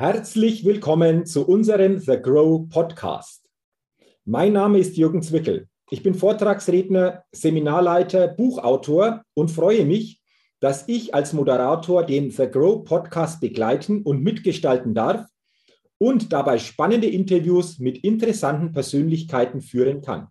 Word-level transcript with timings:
Herzlich 0.00 0.64
willkommen 0.64 1.26
zu 1.26 1.44
unserem 1.44 1.98
The 1.98 2.22
Grow 2.22 2.68
Podcast. 2.68 3.44
Mein 4.24 4.52
Name 4.52 4.78
ist 4.78 4.96
Jürgen 4.96 5.22
Zwickel. 5.22 5.66
Ich 5.90 6.04
bin 6.04 6.14
Vortragsredner, 6.14 7.24
Seminarleiter, 7.32 8.28
Buchautor 8.28 9.24
und 9.34 9.50
freue 9.50 9.84
mich, 9.84 10.22
dass 10.60 10.86
ich 10.86 11.16
als 11.16 11.32
Moderator 11.32 12.06
den 12.06 12.30
The 12.30 12.46
Grow 12.48 12.84
Podcast 12.84 13.40
begleiten 13.40 14.02
und 14.02 14.22
mitgestalten 14.22 14.94
darf 14.94 15.26
und 15.98 16.32
dabei 16.32 16.60
spannende 16.60 17.08
Interviews 17.08 17.80
mit 17.80 17.98
interessanten 18.04 18.70
Persönlichkeiten 18.70 19.60
führen 19.60 20.00
kann. 20.00 20.28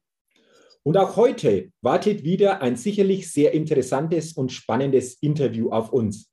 Und 0.84 0.96
auch 0.96 1.18
heute 1.18 1.74
wartet 1.82 2.24
wieder 2.24 2.62
ein 2.62 2.78
sicherlich 2.78 3.30
sehr 3.34 3.54
interessantes 3.54 4.32
und 4.32 4.54
spannendes 4.54 5.16
Interview 5.16 5.72
auf 5.72 5.92
uns. 5.92 6.32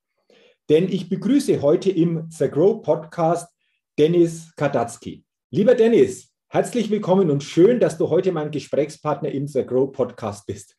Denn 0.71 0.89
ich 0.89 1.11
begrüße 1.11 1.61
heute 1.61 1.91
im 1.91 2.27
The 2.31 2.49
Grow 2.49 2.81
Podcast 2.81 3.53
Dennis 3.99 4.51
Kadatzky. 4.57 5.23
Lieber 5.51 5.75
Dennis, 5.75 6.31
herzlich 6.49 6.89
willkommen 6.89 7.31
und 7.31 7.45
schön, 7.45 7.81
dass 7.81 7.99
du 7.99 8.09
heute 8.09 8.33
mein 8.33 8.51
Gesprächspartner 8.51 9.31
im 9.31 9.47
The 9.47 9.67
Grow 9.67 9.93
Podcast 9.93 10.47
bist. 10.47 10.75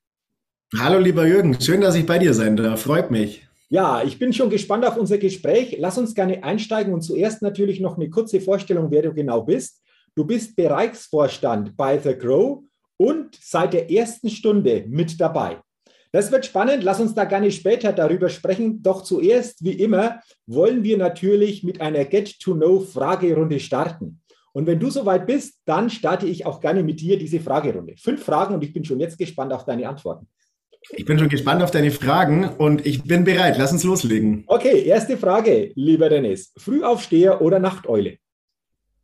Hallo, 0.75 0.97
lieber 0.97 1.27
Jürgen, 1.27 1.61
schön, 1.61 1.81
dass 1.81 1.93
ich 1.93 2.07
bei 2.07 2.17
dir 2.17 2.33
sein 2.33 2.57
darf. 2.57 2.81
Freut 2.81 3.11
mich. 3.11 3.47
Ja, 3.69 4.01
ich 4.01 4.17
bin 4.17 4.33
schon 4.33 4.49
gespannt 4.49 4.85
auf 4.85 4.97
unser 4.97 5.19
Gespräch. 5.19 5.75
Lass 5.77 5.99
uns 5.99 6.15
gerne 6.15 6.43
einsteigen 6.43 6.91
und 6.91 7.01
zuerst 7.01 7.43
natürlich 7.43 7.79
noch 7.79 7.95
eine 7.95 8.09
kurze 8.09 8.41
Vorstellung, 8.41 8.89
wer 8.89 9.03
du 9.03 9.13
genau 9.13 9.43
bist. 9.43 9.83
Du 10.15 10.25
bist 10.25 10.55
Bereichsvorstand 10.55 11.77
bei 11.77 11.99
The 11.99 12.17
Grow 12.17 12.63
und 12.97 13.37
seit 13.39 13.73
der 13.73 13.91
ersten 13.91 14.31
Stunde 14.31 14.85
mit 14.87 15.21
dabei. 15.21 15.59
Das 16.15 16.31
wird 16.31 16.45
spannend. 16.45 16.81
Lass 16.85 17.01
uns 17.01 17.13
da 17.13 17.25
gerne 17.25 17.51
später 17.51 17.91
darüber 17.91 18.29
sprechen. 18.29 18.81
Doch 18.81 19.03
zuerst, 19.03 19.65
wie 19.65 19.73
immer, 19.73 20.21
wollen 20.47 20.81
wir 20.81 20.97
natürlich 20.97 21.61
mit 21.61 21.81
einer 21.81 22.05
Get-to-Know-Fragerunde 22.05 23.59
starten. 23.59 24.21
Und 24.53 24.65
wenn 24.65 24.79
du 24.79 24.89
soweit 24.89 25.27
bist, 25.27 25.59
dann 25.65 25.89
starte 25.89 26.25
ich 26.25 26.45
auch 26.45 26.61
gerne 26.61 26.83
mit 26.83 27.01
dir 27.01 27.19
diese 27.19 27.41
Fragerunde. 27.41 27.95
Fünf 27.97 28.23
Fragen 28.23 28.53
und 28.53 28.63
ich 28.63 28.71
bin 28.71 28.85
schon 28.85 29.01
jetzt 29.01 29.17
gespannt 29.17 29.51
auf 29.51 29.65
deine 29.65 29.89
Antworten. 29.89 30.29
Ich 30.91 31.03
bin 31.03 31.19
schon 31.19 31.27
gespannt 31.27 31.61
auf 31.61 31.71
deine 31.71 31.91
Fragen 31.91 32.47
und 32.47 32.85
ich 32.85 33.03
bin 33.03 33.25
bereit. 33.25 33.57
Lass 33.57 33.73
uns 33.73 33.83
loslegen. 33.83 34.45
Okay, 34.47 34.85
erste 34.85 35.17
Frage, 35.17 35.73
lieber 35.75 36.07
Dennis. 36.07 36.53
Frühaufsteher 36.55 37.41
oder 37.41 37.59
Nachteule? 37.59 38.19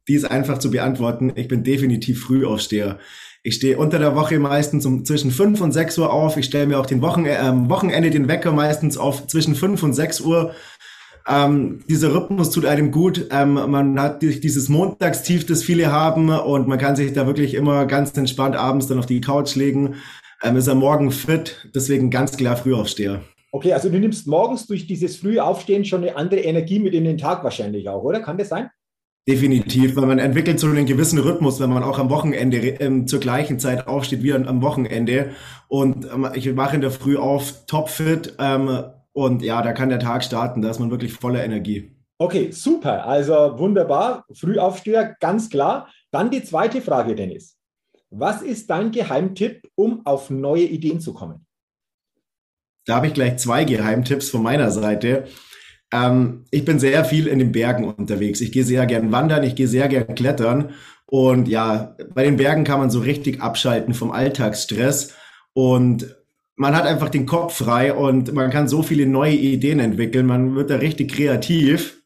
Die 0.07 0.15
ist 0.15 0.25
einfach 0.25 0.57
zu 0.57 0.71
beantworten. 0.71 1.31
Ich 1.35 1.47
bin 1.47 1.63
definitiv 1.63 2.23
Frühaufsteher. 2.23 2.99
Ich 3.43 3.55
stehe 3.55 3.77
unter 3.77 3.97
der 3.97 4.15
Woche 4.15 4.37
meistens 4.37 4.85
um 4.85 5.03
zwischen 5.03 5.31
5 5.31 5.61
und 5.61 5.71
6 5.71 5.97
Uhr 5.97 6.13
auf. 6.13 6.37
Ich 6.37 6.45
stelle 6.45 6.67
mir 6.67 6.79
auch 6.79 6.85
den 6.85 7.01
Wochen, 7.01 7.25
äh, 7.25 7.39
Wochenende 7.69 8.11
den 8.11 8.27
Wecker 8.27 8.51
meistens 8.51 8.97
auf 8.97 9.27
zwischen 9.27 9.55
5 9.55 9.81
und 9.81 9.93
6 9.93 10.21
Uhr. 10.21 10.53
Ähm, 11.27 11.83
dieser 11.87 12.13
Rhythmus 12.13 12.51
tut 12.51 12.65
einem 12.65 12.91
gut. 12.91 13.27
Ähm, 13.31 13.53
man 13.53 13.99
hat 13.99 14.21
dieses 14.21 14.69
Montagstief, 14.69 15.45
das 15.45 15.63
viele 15.63 15.91
haben 15.91 16.29
und 16.29 16.67
man 16.67 16.79
kann 16.79 16.95
sich 16.95 17.13
da 17.13 17.25
wirklich 17.27 17.53
immer 17.53 17.85
ganz 17.85 18.15
entspannt 18.17 18.55
abends 18.55 18.87
dann 18.87 18.99
auf 18.99 19.05
die 19.05 19.21
Couch 19.21 19.55
legen. 19.55 19.95
Ähm, 20.43 20.55
ist 20.55 20.69
am 20.69 20.79
Morgen 20.79 21.11
fit, 21.11 21.69
deswegen 21.75 22.09
ganz 22.09 22.37
klar 22.37 22.57
Frühaufsteher. 22.57 23.21
Okay, 23.51 23.73
also 23.73 23.89
du 23.89 23.99
nimmst 23.99 24.27
morgens 24.27 24.65
durch 24.65 24.87
dieses 24.87 25.17
frühe 25.17 25.43
Aufstehen 25.43 25.83
schon 25.83 26.03
eine 26.03 26.15
andere 26.15 26.39
Energie 26.39 26.79
mit 26.79 26.93
in 26.93 27.03
den 27.03 27.17
Tag 27.17 27.43
wahrscheinlich 27.43 27.89
auch, 27.89 28.03
oder? 28.03 28.21
Kann 28.21 28.37
das 28.37 28.49
sein? 28.49 28.69
Definitiv, 29.27 29.95
weil 29.95 30.07
man 30.07 30.17
entwickelt 30.17 30.59
so 30.59 30.67
einen 30.67 30.87
gewissen 30.87 31.19
Rhythmus, 31.19 31.59
wenn 31.59 31.69
man 31.69 31.83
auch 31.83 31.99
am 31.99 32.09
Wochenende 32.09 32.57
ähm, 32.57 33.05
zur 33.05 33.19
gleichen 33.19 33.59
Zeit 33.59 33.87
aufsteht 33.87 34.23
wie 34.23 34.33
am 34.33 34.61
Wochenende. 34.63 35.31
Und 35.67 36.05
ähm, 36.05 36.27
ich 36.33 36.51
mache 36.53 36.75
in 36.75 36.81
der 36.81 36.89
Früh 36.89 37.17
auf 37.17 37.65
topfit 37.67 38.35
ähm, 38.39 38.83
und 39.13 39.43
ja, 39.43 39.61
da 39.61 39.73
kann 39.73 39.89
der 39.89 39.99
Tag 39.99 40.23
starten, 40.23 40.61
da 40.61 40.71
ist 40.71 40.79
man 40.79 40.89
wirklich 40.89 41.13
voller 41.13 41.43
Energie. 41.43 41.95
Okay, 42.17 42.51
super. 42.51 43.05
Also 43.05 43.33
wunderbar. 43.57 44.25
Frühaufsteher, 44.31 45.15
ganz 45.19 45.49
klar. 45.49 45.89
Dann 46.11 46.29
die 46.29 46.43
zweite 46.43 46.81
Frage, 46.81 47.15
Dennis. 47.15 47.57
Was 48.09 48.41
ist 48.41 48.69
dein 48.69 48.91
Geheimtipp, 48.91 49.67
um 49.75 50.05
auf 50.05 50.29
neue 50.29 50.65
Ideen 50.65 50.99
zu 50.99 51.13
kommen? 51.13 51.45
Da 52.85 52.95
habe 52.95 53.07
ich 53.07 53.13
gleich 53.13 53.37
zwei 53.37 53.63
Geheimtipps 53.63 54.29
von 54.29 54.43
meiner 54.43 54.69
Seite. 54.71 55.27
Ähm, 55.91 56.45
ich 56.51 56.65
bin 56.65 56.79
sehr 56.79 57.05
viel 57.05 57.27
in 57.27 57.39
den 57.39 57.51
Bergen 57.51 57.85
unterwegs. 57.85 58.41
Ich 58.41 58.51
gehe 58.51 58.63
sehr 58.63 58.85
gern 58.85 59.11
wandern, 59.11 59.43
ich 59.43 59.55
gehe 59.55 59.67
sehr 59.67 59.87
gern 59.87 60.15
klettern. 60.15 60.71
Und 61.05 61.47
ja, 61.47 61.95
bei 62.13 62.23
den 62.23 62.37
Bergen 62.37 62.63
kann 62.63 62.79
man 62.79 62.89
so 62.89 62.99
richtig 62.99 63.41
abschalten 63.41 63.93
vom 63.93 64.11
Alltagsstress. 64.11 65.13
Und 65.53 66.15
man 66.55 66.75
hat 66.75 66.85
einfach 66.85 67.09
den 67.09 67.25
Kopf 67.25 67.55
frei 67.55 67.93
und 67.93 68.33
man 68.33 68.49
kann 68.49 68.67
so 68.67 68.83
viele 68.83 69.05
neue 69.05 69.33
Ideen 69.33 69.79
entwickeln. 69.79 70.25
Man 70.25 70.55
wird 70.55 70.69
da 70.69 70.75
richtig 70.77 71.11
kreativ. 71.11 72.01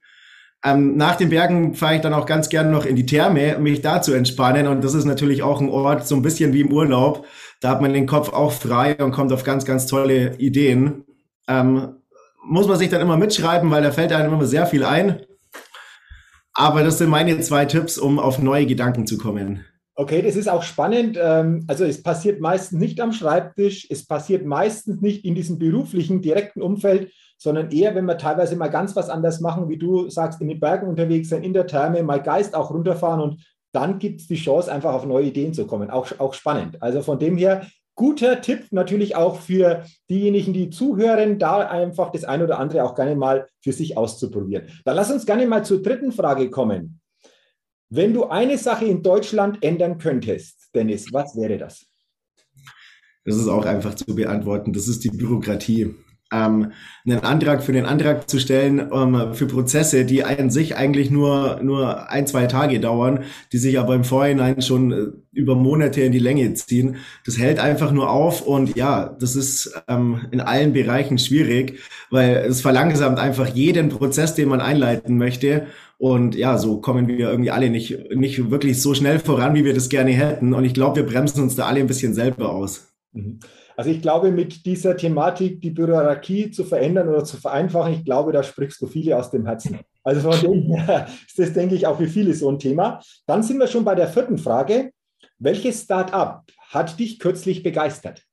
Ähm, 0.64 0.98
nach 0.98 1.16
den 1.16 1.30
Bergen 1.30 1.76
fahre 1.76 1.96
ich 1.96 2.02
dann 2.02 2.14
auch 2.14 2.26
ganz 2.26 2.50
gern 2.50 2.72
noch 2.72 2.86
in 2.86 2.96
die 2.96 3.06
Therme, 3.06 3.60
mich 3.60 3.82
da 3.82 4.02
zu 4.02 4.14
entspannen. 4.14 4.66
Und 4.66 4.84
das 4.84 4.96
ist 4.96 5.06
natürlich 5.06 5.44
auch 5.44 5.62
ein 5.62 5.70
Ort, 5.70 6.08
so 6.08 6.16
ein 6.16 6.24
bisschen 6.24 6.54
wie 6.54 6.62
im 6.62 6.72
Urlaub. 6.72 7.28
Da 7.62 7.70
hat 7.70 7.82
man 7.82 7.94
den 7.94 8.08
Kopf 8.08 8.30
auch 8.34 8.52
frei 8.52 8.96
und 8.96 9.12
kommt 9.12 9.32
auf 9.32 9.44
ganz, 9.44 9.66
ganz 9.66 9.86
tolle 9.86 10.38
Ideen. 10.38 11.04
Ähm, 11.48 11.98
muss 12.48 12.68
man 12.68 12.78
sich 12.78 12.90
dann 12.90 13.02
immer 13.02 13.18
mitschreiben, 13.18 13.70
weil 13.72 13.84
da 13.84 13.92
fällt 13.92 14.12
einem 14.12 14.34
immer 14.34 14.46
sehr 14.46 14.66
viel 14.66 14.84
ein. 14.84 15.22
Aber 16.54 16.84
das 16.84 16.98
sind 16.98 17.10
meine 17.10 17.40
zwei 17.42 17.66
Tipps, 17.66 17.98
um 17.98 18.18
auf 18.18 18.40
neue 18.40 18.66
Gedanken 18.66 19.06
zu 19.08 19.18
kommen. 19.18 19.66
Okay, 19.98 20.22
das 20.22 20.36
ist 20.36 20.50
auch 20.50 20.64
spannend. 20.64 21.18
Ähm, 21.22 21.66
also 21.68 21.86
es 21.86 22.04
passiert 22.04 22.42
meistens 22.42 22.80
nicht 22.80 23.00
am 23.00 23.14
Schreibtisch, 23.14 23.88
es 23.90 24.06
passiert 24.06 24.46
meistens 24.46 25.02
nicht 25.02 25.26
in 25.26 25.36
diesem 25.36 25.58
beruflichen, 25.58 26.22
direkten 26.22 26.62
Umfeld, 26.62 27.12
sondern 27.38 27.72
eher, 27.72 27.96
wenn 27.96 28.06
wir 28.06 28.18
teilweise 28.18 28.56
mal 28.56 28.70
ganz 28.70 28.96
was 28.96 29.10
anders 29.10 29.40
machen, 29.40 29.70
wie 29.70 29.78
du 29.78 30.10
sagst, 30.10 30.42
in 30.42 30.48
den 30.48 30.60
Bergen 30.60 30.88
unterwegs 30.88 31.30
sein, 31.30 31.44
in 31.44 31.54
der 31.54 31.68
Therme, 31.68 32.04
mal 32.04 32.22
Geist 32.22 32.56
auch 32.56 32.72
runterfahren 32.72 33.22
und 33.22 33.46
dann 33.72 34.00
gibt 34.00 34.22
es 34.22 34.28
die 34.28 34.36
Chance, 34.36 34.72
einfach 34.72 34.94
auf 34.94 35.06
neue 35.06 35.26
Ideen 35.26 35.54
zu 35.54 35.68
kommen. 35.68 35.90
Auch, 35.90 36.08
auch 36.20 36.34
spannend. 36.34 36.82
Also 36.82 37.02
von 37.02 37.20
dem 37.20 37.38
her 37.38 37.66
guter 37.96 38.42
Tipp 38.42 38.68
natürlich 38.72 39.16
auch 39.16 39.40
für 39.40 39.86
diejenigen, 40.10 40.54
die 40.54 40.70
zuhören, 40.70 41.40
da 41.40 41.60
einfach 41.60 42.12
das 42.12 42.24
eine 42.24 42.44
oder 42.44 42.60
andere 42.60 42.84
auch 42.84 42.96
gerne 42.96 43.16
mal 43.16 43.48
für 43.62 43.72
sich 43.72 43.98
auszuprobieren. 43.98 44.68
Dann 44.84 44.96
lass 44.96 45.12
uns 45.12 45.26
gerne 45.26 45.48
mal 45.48 45.66
zur 45.66 45.82
dritten 45.82 46.12
Frage 46.12 46.50
kommen. 46.50 47.00
Wenn 47.90 48.14
du 48.14 48.26
eine 48.26 48.58
Sache 48.58 48.86
in 48.86 49.02
Deutschland 49.02 49.64
ändern 49.64 49.98
könntest, 49.98 50.70
Dennis, 50.74 51.12
was 51.14 51.36
wäre 51.36 51.58
das? 51.58 51.86
Das 53.24 53.38
ist 53.38 53.48
auch 53.48 53.66
einfach 53.66 53.96
zu 53.96 54.14
beantworten. 54.14 54.74
Das 54.74 54.88
ist 54.88 55.04
die 55.04 55.10
Bürokratie 55.10 55.96
ähm, 56.36 56.72
einen 57.06 57.20
Antrag 57.20 57.64
für 57.64 57.72
den 57.72 57.86
Antrag 57.86 58.30
zu 58.30 58.40
stellen 58.40 58.90
ähm, 58.92 59.34
für 59.34 59.46
Prozesse, 59.46 60.06
die 60.06 60.24
an 60.24 60.50
sich 60.50 60.76
eigentlich 60.76 61.12
nur, 61.12 61.60
nur 61.62 62.10
ein, 62.10 62.28
zwei 62.28 62.48
Tage 62.48 62.80
dauern, 62.80 63.24
die 63.52 63.58
sich 63.58 63.80
aber 63.80 63.96
im 63.96 64.04
Vorhinein 64.04 64.62
schon 64.62 64.92
äh, 64.92 65.06
über 65.32 65.56
Monate 65.56 66.02
in 66.02 66.12
die 66.12 66.20
Länge 66.20 66.54
ziehen. 66.54 66.98
Das 67.26 67.38
hält 67.38 67.60
einfach 67.60 67.92
nur 67.92 68.10
auf 68.10 68.42
und 68.42 68.76
ja, 68.76 69.16
das 69.20 69.36
ist 69.36 69.74
ähm, 69.88 70.22
in 70.32 70.42
allen 70.42 70.74
Bereichen 70.74 71.18
schwierig, 71.18 71.80
weil 72.10 72.38
es 72.38 72.62
verlangsamt 72.62 73.20
einfach 73.20 73.48
jeden 73.48 73.90
Prozess, 73.90 74.36
den 74.36 74.50
man 74.50 74.62
einleiten 74.62 75.18
möchte. 75.18 75.68
Und 75.98 76.36
ja, 76.36 76.58
so 76.58 76.82
kommen 76.82 77.08
wir 77.08 77.30
irgendwie 77.30 77.52
alle 77.52 77.70
nicht, 77.70 78.12
nicht 78.14 78.50
wirklich 78.50 78.82
so 78.82 78.94
schnell 78.94 79.20
voran, 79.20 79.56
wie 79.56 79.64
wir 79.64 79.74
das 79.74 79.90
gerne 79.90 80.12
hätten. 80.12 80.54
Und 80.54 80.66
ich 80.66 80.74
glaube, 80.74 80.98
wir 80.98 81.06
bremsen 81.06 81.42
uns 81.42 81.56
da 81.56 81.68
alle 81.68 81.80
ein 81.80 81.88
bisschen 81.88 82.14
selber 82.14 82.50
aus. 82.50 82.94
Mhm. 83.14 83.40
Also 83.78 83.90
ich 83.90 84.02
glaube, 84.02 84.32
mit 84.32 84.66
dieser 84.66 84.96
Thematik 84.96 85.62
die 85.62 85.72
Bürokratie 85.72 86.52
zu 86.52 86.64
verändern 86.64 87.10
oder 87.10 87.24
zu 87.26 87.38
vereinfachen, 87.38 87.94
ich 87.94 88.06
glaube, 88.06 88.32
da 88.32 88.42
sprichst 88.42 88.82
du 88.82 88.88
viele 88.88 89.18
aus 89.18 89.32
dem 89.32 89.46
Herzen. 89.46 89.80
Also 90.04 90.32
von 90.32 90.40
dem 90.40 90.72
her 90.72 91.08
ist 91.28 91.38
das, 91.38 91.54
denke 91.54 91.76
ich, 91.76 91.86
auch 91.88 91.98
für 91.98 92.08
viele 92.08 92.34
so 92.34 92.50
ein 92.50 92.60
Thema. 92.60 93.02
Dann 93.28 93.44
sind 93.44 93.60
wir 93.60 93.68
schon 93.68 93.84
bei 93.84 93.96
der 93.96 94.08
vierten 94.08 94.38
Frage. 94.38 94.92
Welches 95.40 95.84
Start-up 95.84 96.46
hat 96.70 97.00
dich 97.00 97.20
kürzlich 97.20 97.64
begeistert? 97.64 98.24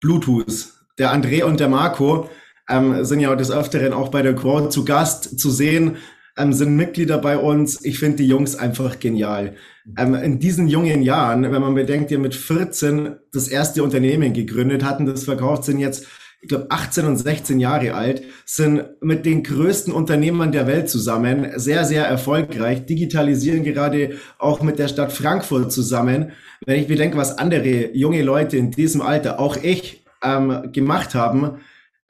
Bluetooth. 0.00 0.72
Der 0.98 1.14
André 1.14 1.44
und 1.44 1.60
der 1.60 1.68
Marco 1.68 2.28
ähm, 2.68 3.04
sind 3.04 3.20
ja 3.20 3.34
des 3.34 3.50
Öfteren 3.50 3.92
auch 3.92 4.08
bei 4.08 4.22
der 4.22 4.34
Quote 4.34 4.70
zu 4.70 4.84
Gast 4.84 5.38
zu 5.38 5.50
sehen 5.50 5.98
ähm, 6.40 6.52
sind 6.52 6.76
Mitglieder 6.76 7.18
bei 7.18 7.36
uns. 7.36 7.84
Ich 7.84 7.98
finde 7.98 8.18
die 8.18 8.26
Jungs 8.26 8.56
einfach 8.56 8.98
genial. 8.98 9.54
Ähm, 9.98 10.14
in 10.14 10.38
diesen 10.38 10.68
jungen 10.68 11.02
Jahren, 11.02 11.42
wenn 11.42 11.60
man 11.60 11.74
bedenkt, 11.74 12.10
die 12.10 12.18
mit 12.18 12.34
14 12.34 13.16
das 13.32 13.48
erste 13.48 13.82
Unternehmen 13.82 14.32
gegründet 14.32 14.84
hatten, 14.84 15.06
das 15.06 15.24
verkauft, 15.24 15.64
sind 15.64 15.78
jetzt, 15.78 16.06
ich 16.42 16.48
glaube, 16.48 16.66
18 16.70 17.06
und 17.06 17.16
16 17.16 17.60
Jahre 17.60 17.94
alt, 17.94 18.22
sind 18.46 18.84
mit 19.00 19.26
den 19.26 19.42
größten 19.42 19.92
Unternehmern 19.92 20.52
der 20.52 20.66
Welt 20.66 20.88
zusammen, 20.88 21.50
sehr, 21.56 21.84
sehr 21.84 22.06
erfolgreich, 22.06 22.86
digitalisieren 22.86 23.64
gerade 23.64 24.16
auch 24.38 24.62
mit 24.62 24.78
der 24.78 24.88
Stadt 24.88 25.12
Frankfurt 25.12 25.72
zusammen. 25.72 26.32
Wenn 26.64 26.80
ich 26.80 26.88
bedenke, 26.88 27.16
was 27.16 27.38
andere 27.38 27.94
junge 27.94 28.22
Leute 28.22 28.56
in 28.56 28.70
diesem 28.70 29.02
Alter, 29.02 29.38
auch 29.38 29.56
ich, 29.62 30.04
ähm, 30.22 30.70
gemacht 30.72 31.14
haben, 31.14 31.60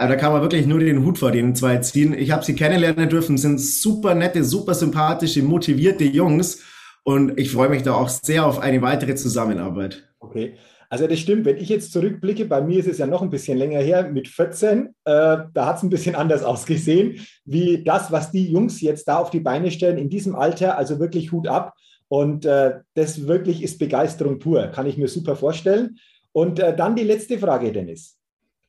aber 0.00 0.14
da 0.14 0.16
kann 0.16 0.32
man 0.32 0.40
wirklich 0.40 0.66
nur 0.66 0.80
den 0.80 1.04
Hut 1.04 1.18
vor 1.18 1.30
den 1.30 1.54
zwei 1.54 1.76
ziehen. 1.76 2.14
Ich 2.14 2.30
habe 2.30 2.42
sie 2.42 2.54
kennenlernen 2.54 3.10
dürfen, 3.10 3.36
sind 3.36 3.60
super 3.60 4.14
nette, 4.14 4.42
super 4.44 4.72
sympathische, 4.72 5.42
motivierte 5.42 6.04
Jungs. 6.04 6.62
Und 7.02 7.38
ich 7.38 7.52
freue 7.52 7.68
mich 7.68 7.82
da 7.82 7.92
auch 7.92 8.08
sehr 8.08 8.46
auf 8.46 8.60
eine 8.60 8.80
weitere 8.80 9.14
Zusammenarbeit. 9.14 10.08
Okay. 10.18 10.54
Also 10.88 11.06
das 11.06 11.18
stimmt, 11.18 11.44
wenn 11.44 11.58
ich 11.58 11.68
jetzt 11.68 11.92
zurückblicke, 11.92 12.46
bei 12.46 12.62
mir 12.62 12.80
ist 12.80 12.88
es 12.88 12.96
ja 12.96 13.06
noch 13.06 13.20
ein 13.20 13.28
bisschen 13.28 13.58
länger 13.58 13.80
her, 13.80 14.10
mit 14.10 14.26
14, 14.26 14.86
äh, 14.86 14.90
da 15.04 15.66
hat 15.66 15.76
es 15.76 15.82
ein 15.82 15.90
bisschen 15.90 16.14
anders 16.16 16.44
ausgesehen, 16.44 17.20
wie 17.44 17.84
das, 17.84 18.10
was 18.10 18.30
die 18.30 18.50
Jungs 18.50 18.80
jetzt 18.80 19.06
da 19.06 19.18
auf 19.18 19.28
die 19.28 19.40
Beine 19.40 19.70
stellen 19.70 19.98
in 19.98 20.08
diesem 20.08 20.34
Alter, 20.34 20.78
also 20.78 20.98
wirklich 20.98 21.30
Hut 21.30 21.46
ab. 21.46 21.74
Und 22.08 22.46
äh, 22.46 22.78
das 22.94 23.26
wirklich 23.26 23.62
ist 23.62 23.78
Begeisterung 23.78 24.38
pur, 24.38 24.68
kann 24.68 24.86
ich 24.86 24.96
mir 24.96 25.08
super 25.08 25.36
vorstellen. 25.36 25.98
Und 26.32 26.58
äh, 26.58 26.74
dann 26.74 26.96
die 26.96 27.04
letzte 27.04 27.38
Frage, 27.38 27.70
Dennis. 27.70 28.19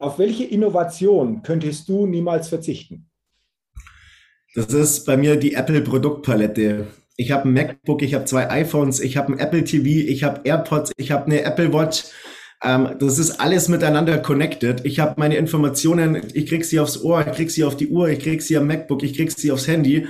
Auf 0.01 0.17
welche 0.17 0.45
Innovation 0.45 1.43
könntest 1.43 1.87
du 1.87 2.07
niemals 2.07 2.49
verzichten? 2.49 3.07
Das 4.55 4.73
ist 4.73 5.05
bei 5.05 5.15
mir 5.15 5.35
die 5.35 5.53
Apple-Produktpalette. 5.53 6.87
Ich 7.17 7.31
habe 7.31 7.47
ein 7.47 7.53
MacBook, 7.53 8.01
ich 8.01 8.15
habe 8.15 8.25
zwei 8.25 8.49
iPhones, 8.49 8.99
ich 8.99 9.15
habe 9.15 9.31
ein 9.31 9.37
Apple 9.37 9.63
TV, 9.63 9.85
ich 9.85 10.23
habe 10.23 10.41
AirPods, 10.43 10.91
ich 10.97 11.11
habe 11.11 11.27
eine 11.27 11.43
Apple 11.43 11.71
Watch. 11.71 12.05
Ähm, 12.63 12.95
das 12.97 13.19
ist 13.19 13.39
alles 13.39 13.67
miteinander 13.67 14.17
connected. 14.17 14.83
Ich 14.85 14.99
habe 14.99 15.13
meine 15.17 15.35
Informationen, 15.35 16.19
ich 16.33 16.47
krieg 16.47 16.65
sie 16.65 16.79
aufs 16.79 17.03
Ohr, 17.03 17.23
ich 17.27 17.33
krieg 17.33 17.51
sie 17.51 17.63
auf 17.63 17.77
die 17.77 17.89
Uhr, 17.89 18.09
ich 18.09 18.21
krieg 18.21 18.41
sie 18.41 18.57
am 18.57 18.65
MacBook, 18.65 19.03
ich 19.03 19.15
krieg 19.15 19.31
sie 19.31 19.51
aufs 19.51 19.67
Handy. 19.67 20.07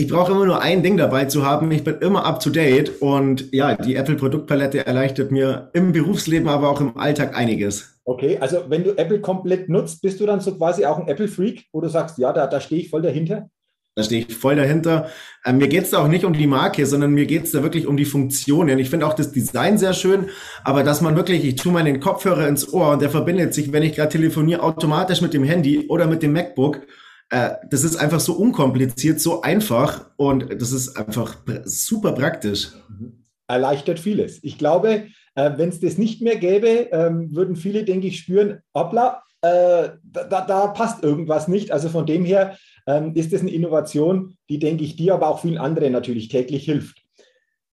Ich 0.00 0.08
brauche 0.08 0.32
immer 0.32 0.46
nur 0.46 0.62
ein 0.62 0.82
Ding 0.82 0.96
dabei 0.96 1.26
zu 1.26 1.44
haben. 1.44 1.70
Ich 1.72 1.84
bin 1.84 1.98
immer 1.98 2.24
up 2.24 2.40
to 2.40 2.48
date 2.48 3.02
und 3.02 3.52
ja, 3.52 3.74
die 3.74 3.96
Apple 3.96 4.14
Produktpalette 4.14 4.86
erleichtert 4.86 5.30
mir 5.30 5.68
im 5.74 5.92
Berufsleben, 5.92 6.48
aber 6.48 6.70
auch 6.70 6.80
im 6.80 6.96
Alltag 6.96 7.36
einiges. 7.36 8.00
Okay, 8.04 8.38
also 8.40 8.64
wenn 8.68 8.82
du 8.82 8.96
Apple 8.96 9.20
komplett 9.20 9.68
nutzt, 9.68 10.00
bist 10.00 10.18
du 10.18 10.24
dann 10.24 10.40
so 10.40 10.54
quasi 10.54 10.86
auch 10.86 10.98
ein 10.98 11.06
Apple 11.06 11.28
Freak, 11.28 11.66
wo 11.70 11.82
du 11.82 11.88
sagst, 11.88 12.16
ja, 12.16 12.32
da, 12.32 12.46
da 12.46 12.62
stehe 12.62 12.80
ich 12.80 12.88
voll 12.88 13.02
dahinter? 13.02 13.50
Da 13.94 14.02
stehe 14.02 14.24
ich 14.26 14.34
voll 14.34 14.56
dahinter. 14.56 15.10
Ähm, 15.44 15.58
mir 15.58 15.68
geht 15.68 15.84
es 15.84 15.90
da 15.90 15.98
auch 15.98 16.08
nicht 16.08 16.24
um 16.24 16.32
die 16.32 16.46
Marke, 16.46 16.86
sondern 16.86 17.10
mir 17.10 17.26
geht 17.26 17.44
es 17.44 17.52
da 17.52 17.62
wirklich 17.62 17.86
um 17.86 17.98
die 17.98 18.06
Funktionen. 18.06 18.78
Ich 18.78 18.88
finde 18.88 19.06
auch 19.06 19.12
das 19.12 19.32
Design 19.32 19.76
sehr 19.76 19.92
schön, 19.92 20.30
aber 20.64 20.82
dass 20.82 21.02
man 21.02 21.14
wirklich, 21.14 21.44
ich 21.44 21.56
tue 21.56 21.72
meinen 21.72 22.00
Kopfhörer 22.00 22.48
ins 22.48 22.72
Ohr 22.72 22.92
und 22.92 23.02
der 23.02 23.10
verbindet 23.10 23.52
sich, 23.52 23.70
wenn 23.70 23.82
ich 23.82 23.96
gerade 23.96 24.12
telefoniere, 24.12 24.62
automatisch 24.62 25.20
mit 25.20 25.34
dem 25.34 25.44
Handy 25.44 25.88
oder 25.88 26.06
mit 26.06 26.22
dem 26.22 26.32
MacBook. 26.32 26.86
Äh, 27.30 27.52
das 27.70 27.84
ist 27.84 27.96
einfach 27.96 28.20
so 28.20 28.34
unkompliziert, 28.34 29.20
so 29.20 29.40
einfach 29.42 30.10
und 30.16 30.60
das 30.60 30.72
ist 30.72 30.96
einfach 30.96 31.36
super 31.64 32.12
praktisch. 32.12 32.68
Mhm. 32.88 33.24
Erleichtert 33.46 33.98
vieles. 33.98 34.42
Ich 34.42 34.58
glaube, 34.58 35.06
äh, 35.34 35.50
wenn 35.56 35.68
es 35.68 35.80
das 35.80 35.96
nicht 35.96 36.22
mehr 36.22 36.36
gäbe, 36.36 36.88
ähm, 36.92 37.34
würden 37.34 37.56
viele, 37.56 37.84
denke 37.84 38.08
ich, 38.08 38.18
spüren, 38.18 38.60
hoppla, 38.74 39.22
äh, 39.42 39.90
da, 40.02 40.44
da 40.44 40.66
passt 40.68 41.02
irgendwas 41.02 41.48
nicht. 41.48 41.70
Also 41.70 41.88
von 41.88 42.04
dem 42.04 42.24
her 42.24 42.58
ähm, 42.86 43.14
ist 43.14 43.32
das 43.32 43.40
eine 43.40 43.50
Innovation, 43.50 44.36
die, 44.48 44.58
denke 44.58 44.84
ich, 44.84 44.96
dir, 44.96 45.14
aber 45.14 45.28
auch 45.28 45.40
vielen 45.40 45.58
anderen 45.58 45.92
natürlich 45.92 46.28
täglich 46.28 46.64
hilft. 46.64 47.00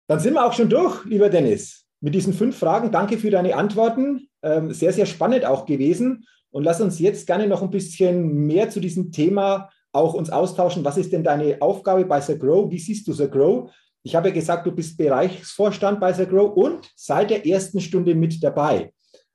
Dann 0.09 0.21
sind 0.21 0.35
wir 0.35 0.45
auch 0.45 0.53
schon 0.53 0.69
durch, 0.69 1.05
lieber 1.07 1.31
Dennis, 1.31 1.87
mit 2.01 2.15
diesen 2.15 2.35
fünf 2.35 2.59
Fragen. 2.59 2.91
Danke 2.91 3.19
für 3.19 3.31
deine 3.31 3.57
Antworten. 3.57 4.29
Ähm, 4.43 4.73
sehr, 4.73 4.93
sehr 4.93 5.07
spannend 5.07 5.47
auch 5.47 5.65
gewesen. 5.65 6.27
Und 6.55 6.63
lass 6.63 6.81
uns 6.81 7.01
jetzt 7.01 7.27
gerne 7.27 7.49
noch 7.49 7.63
ein 7.63 7.71
bisschen 7.71 8.47
mehr 8.47 8.71
zu 8.71 8.79
diesem 8.79 9.11
Thema 9.11 9.71
auch 9.93 10.15
uns 10.15 10.31
austauschen. 10.31 10.85
Was 10.85 10.97
ist 10.97 11.13
denn 11.13 11.25
deine 11.25 11.61
Aufgabe 11.61 12.05
bei 12.05 12.21
The 12.21 12.39
Grow? 12.39 12.71
Wie 12.71 12.79
siehst 12.79 13.09
du 13.09 13.13
The 13.13 13.29
Grow? 13.29 13.73
Ich 14.05 14.15
habe 14.15 14.29
ja 14.29 14.35
gesagt, 14.35 14.65
du 14.65 14.71
bist 14.71 14.97
Bereichsvorstand 14.97 15.99
bei 15.99 16.13
The 16.13 16.27
Grow 16.27 16.53
und 16.57 16.89
seit 16.95 17.31
der 17.31 17.45
ersten 17.45 17.81
Stunde 17.81 18.15
mit 18.15 18.41
dabei. 18.41 18.93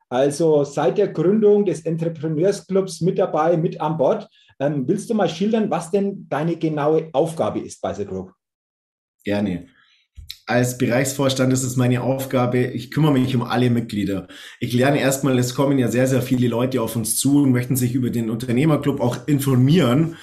Also 0.08 0.64
seit 0.64 0.98
der 0.98 1.10
Gründung 1.10 1.66
des 1.66 1.82
Entrepreneursclubs 1.86 3.02
mit 3.02 3.20
dabei, 3.20 3.58
mit 3.58 3.82
an 3.82 3.98
Bord. 3.98 4.30
Ähm, 4.58 4.88
willst 4.88 5.10
du 5.10 5.14
mal 5.14 5.28
schildern, 5.28 5.70
was 5.70 5.92
denn 5.92 6.26
deine 6.30 6.56
genaue 6.56 7.10
Aufgabe 7.12 7.60
ist 7.60 7.82
bei 7.82 7.94
The 7.94 8.06
Group? 8.06 8.32
Gerne. 9.26 9.68
Als 10.50 10.80
Bereichsvorstand 10.80 11.54
ist 11.54 11.62
es 11.62 11.76
meine 11.76 12.02
Aufgabe, 12.02 12.58
ich 12.58 12.90
kümmere 12.90 13.14
mich 13.14 13.36
um 13.36 13.44
alle 13.44 13.70
Mitglieder. 13.70 14.28
Ich 14.60 14.74
lerne 14.74 15.00
erstmal, 15.00 15.38
es 15.38 15.54
kommen 15.54 15.78
ja 15.78 15.90
sehr, 15.90 16.08
sehr 16.08 16.24
viele 16.24 16.48
Leute 16.48 16.82
auf 16.82 16.96
uns 16.96 17.18
zu 17.18 17.44
und 17.44 17.52
möchten 17.52 17.76
sich 17.76 17.94
über 17.94 18.10
den 18.10 18.32
Unternehmerclub 18.32 19.00
auch 19.00 19.28
informieren. 19.28 20.16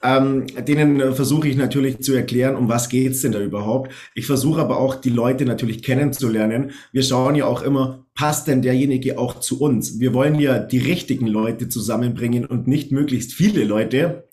Ähm, 0.00 0.46
denen 0.68 1.12
versuche 1.16 1.48
ich 1.48 1.56
natürlich 1.56 1.98
zu 1.98 2.14
erklären, 2.14 2.54
um 2.54 2.68
was 2.68 2.90
geht's 2.90 3.22
denn 3.22 3.32
da 3.32 3.40
überhaupt. 3.40 3.90
Ich 4.14 4.26
versuche 4.26 4.60
aber 4.60 4.78
auch, 4.78 4.94
die 4.94 5.10
Leute 5.10 5.44
natürlich 5.46 5.82
kennenzulernen. 5.82 6.70
Wir 6.92 7.02
schauen 7.02 7.34
ja 7.34 7.46
auch 7.46 7.62
immer, 7.62 8.06
passt 8.14 8.46
denn 8.46 8.62
derjenige 8.62 9.18
auch 9.18 9.40
zu 9.40 9.60
uns? 9.60 9.98
Wir 9.98 10.14
wollen 10.14 10.36
ja 10.36 10.60
die 10.60 10.78
richtigen 10.78 11.26
Leute 11.26 11.68
zusammenbringen 11.68 12.46
und 12.46 12.68
nicht 12.68 12.92
möglichst 12.92 13.32
viele 13.32 13.64
Leute. 13.64 14.28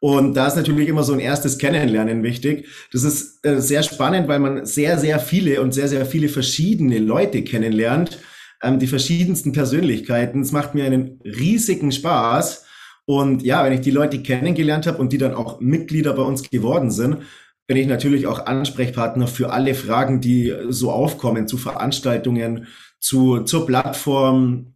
Und 0.00 0.34
da 0.34 0.46
ist 0.46 0.56
natürlich 0.56 0.88
immer 0.88 1.02
so 1.02 1.12
ein 1.12 1.20
erstes 1.20 1.58
Kennenlernen 1.58 2.22
wichtig. 2.22 2.66
Das 2.92 3.02
ist 3.02 3.44
äh, 3.44 3.60
sehr 3.60 3.82
spannend, 3.82 4.28
weil 4.28 4.38
man 4.38 4.66
sehr, 4.66 4.98
sehr 4.98 5.18
viele 5.18 5.62
und 5.62 5.72
sehr, 5.72 5.88
sehr 5.88 6.04
viele 6.04 6.28
verschiedene 6.28 6.98
Leute 6.98 7.42
kennenlernt, 7.42 8.18
ähm, 8.62 8.78
die 8.78 8.86
verschiedensten 8.86 9.52
Persönlichkeiten. 9.52 10.42
Es 10.42 10.52
macht 10.52 10.74
mir 10.74 10.84
einen 10.84 11.20
riesigen 11.24 11.92
Spaß. 11.92 12.66
Und 13.06 13.42
ja, 13.42 13.64
wenn 13.64 13.72
ich 13.72 13.80
die 13.80 13.90
Leute 13.90 14.22
kennengelernt 14.22 14.86
habe 14.86 14.98
und 14.98 15.12
die 15.12 15.18
dann 15.18 15.34
auch 15.34 15.60
Mitglieder 15.60 16.12
bei 16.12 16.22
uns 16.22 16.50
geworden 16.50 16.90
sind, 16.90 17.18
bin 17.66 17.76
ich 17.76 17.86
natürlich 17.86 18.26
auch 18.26 18.46
Ansprechpartner 18.46 19.26
für 19.26 19.50
alle 19.50 19.74
Fragen, 19.74 20.20
die 20.20 20.54
so 20.68 20.92
aufkommen 20.92 21.48
zu 21.48 21.56
Veranstaltungen, 21.56 22.66
zu, 23.00 23.40
zur 23.40 23.66
Plattform, 23.66 24.74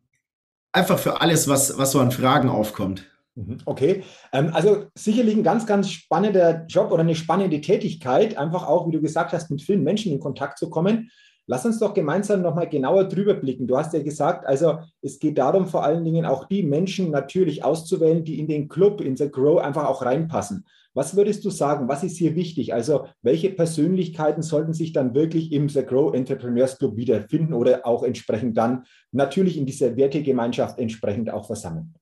einfach 0.72 0.99
für 0.99 1.20
alles, 1.20 1.49
was, 1.49 1.78
was 1.78 1.93
so 1.93 2.00
an 2.00 2.11
Fragen 2.11 2.49
aufkommt. 2.49 3.09
Mhm, 3.37 3.59
okay, 3.65 4.03
ähm, 4.32 4.50
also 4.53 4.87
sicherlich 4.94 5.37
ein 5.37 5.43
ganz, 5.43 5.67
ganz 5.67 5.91
spannender 5.91 6.65
Job 6.67 6.91
oder 6.91 7.03
eine 7.03 7.15
spannende 7.15 7.61
Tätigkeit, 7.61 8.37
einfach 8.37 8.67
auch, 8.67 8.88
wie 8.88 8.93
du 8.93 9.00
gesagt 9.00 9.32
hast, 9.32 9.50
mit 9.50 9.62
vielen 9.62 9.85
Menschen 9.85 10.12
in 10.12 10.21
Kontakt 10.21 10.59
zu 10.59 10.69
kommen. 10.69 11.11
Lass 11.47 11.67
uns 11.67 11.79
doch 11.81 11.94
gemeinsam 11.94 12.43
nochmal 12.43 12.69
genauer 12.69 13.05
drüber 13.09 13.35
blicken. 13.35 13.67
Du 13.67 13.77
hast 13.77 13.93
ja 13.93 14.03
gesagt, 14.03 14.47
also 14.47 14.79
es 15.03 15.19
geht 15.19 15.38
darum, 15.38 15.67
vor 15.67 15.82
allen 15.82 16.05
Dingen 16.05 16.25
auch 16.25 16.44
die 16.47 16.62
Menschen 16.62 17.11
natürlich 17.11 17.65
auszuwählen, 17.65 18.25
die 18.25 18.38
in 18.38 18.47
den 18.47 18.69
Club, 18.69 19.00
in 19.00 19.17
The 19.17 19.31
Grow 19.31 19.59
einfach 19.59 19.87
auch 19.87 20.03
reinpassen. 20.03 20.65
Was 20.94 21.17
würdest 21.17 21.44
du 21.44 21.50
sagen? 21.50 21.88
Was 21.88 22.05
ist 22.05 22.19
hier 22.19 22.37
wichtig? 22.37 22.73
Also 22.75 23.06
welche 23.23 23.50
Persönlichkeiten 23.50 24.43
sollten 24.43 24.75
sich 24.75 24.93
dann 24.93 25.15
wirklich 25.15 25.53
im 25.53 25.69
The 25.69 25.85
Grow 25.85 26.15
Entrepreneurs 26.15 26.79
Club 26.79 26.97
wiederfinden 26.97 27.55
oder 27.55 27.85
auch 27.87 28.03
entsprechend 28.03 28.56
dann 28.56 28.85
natürlich 29.11 29.56
in 29.56 29.67
dieser 29.67 29.97
Wertegemeinschaft 29.97 30.79
entsprechend 30.79 31.31
auch 31.31 31.47
versammeln? 31.47 31.94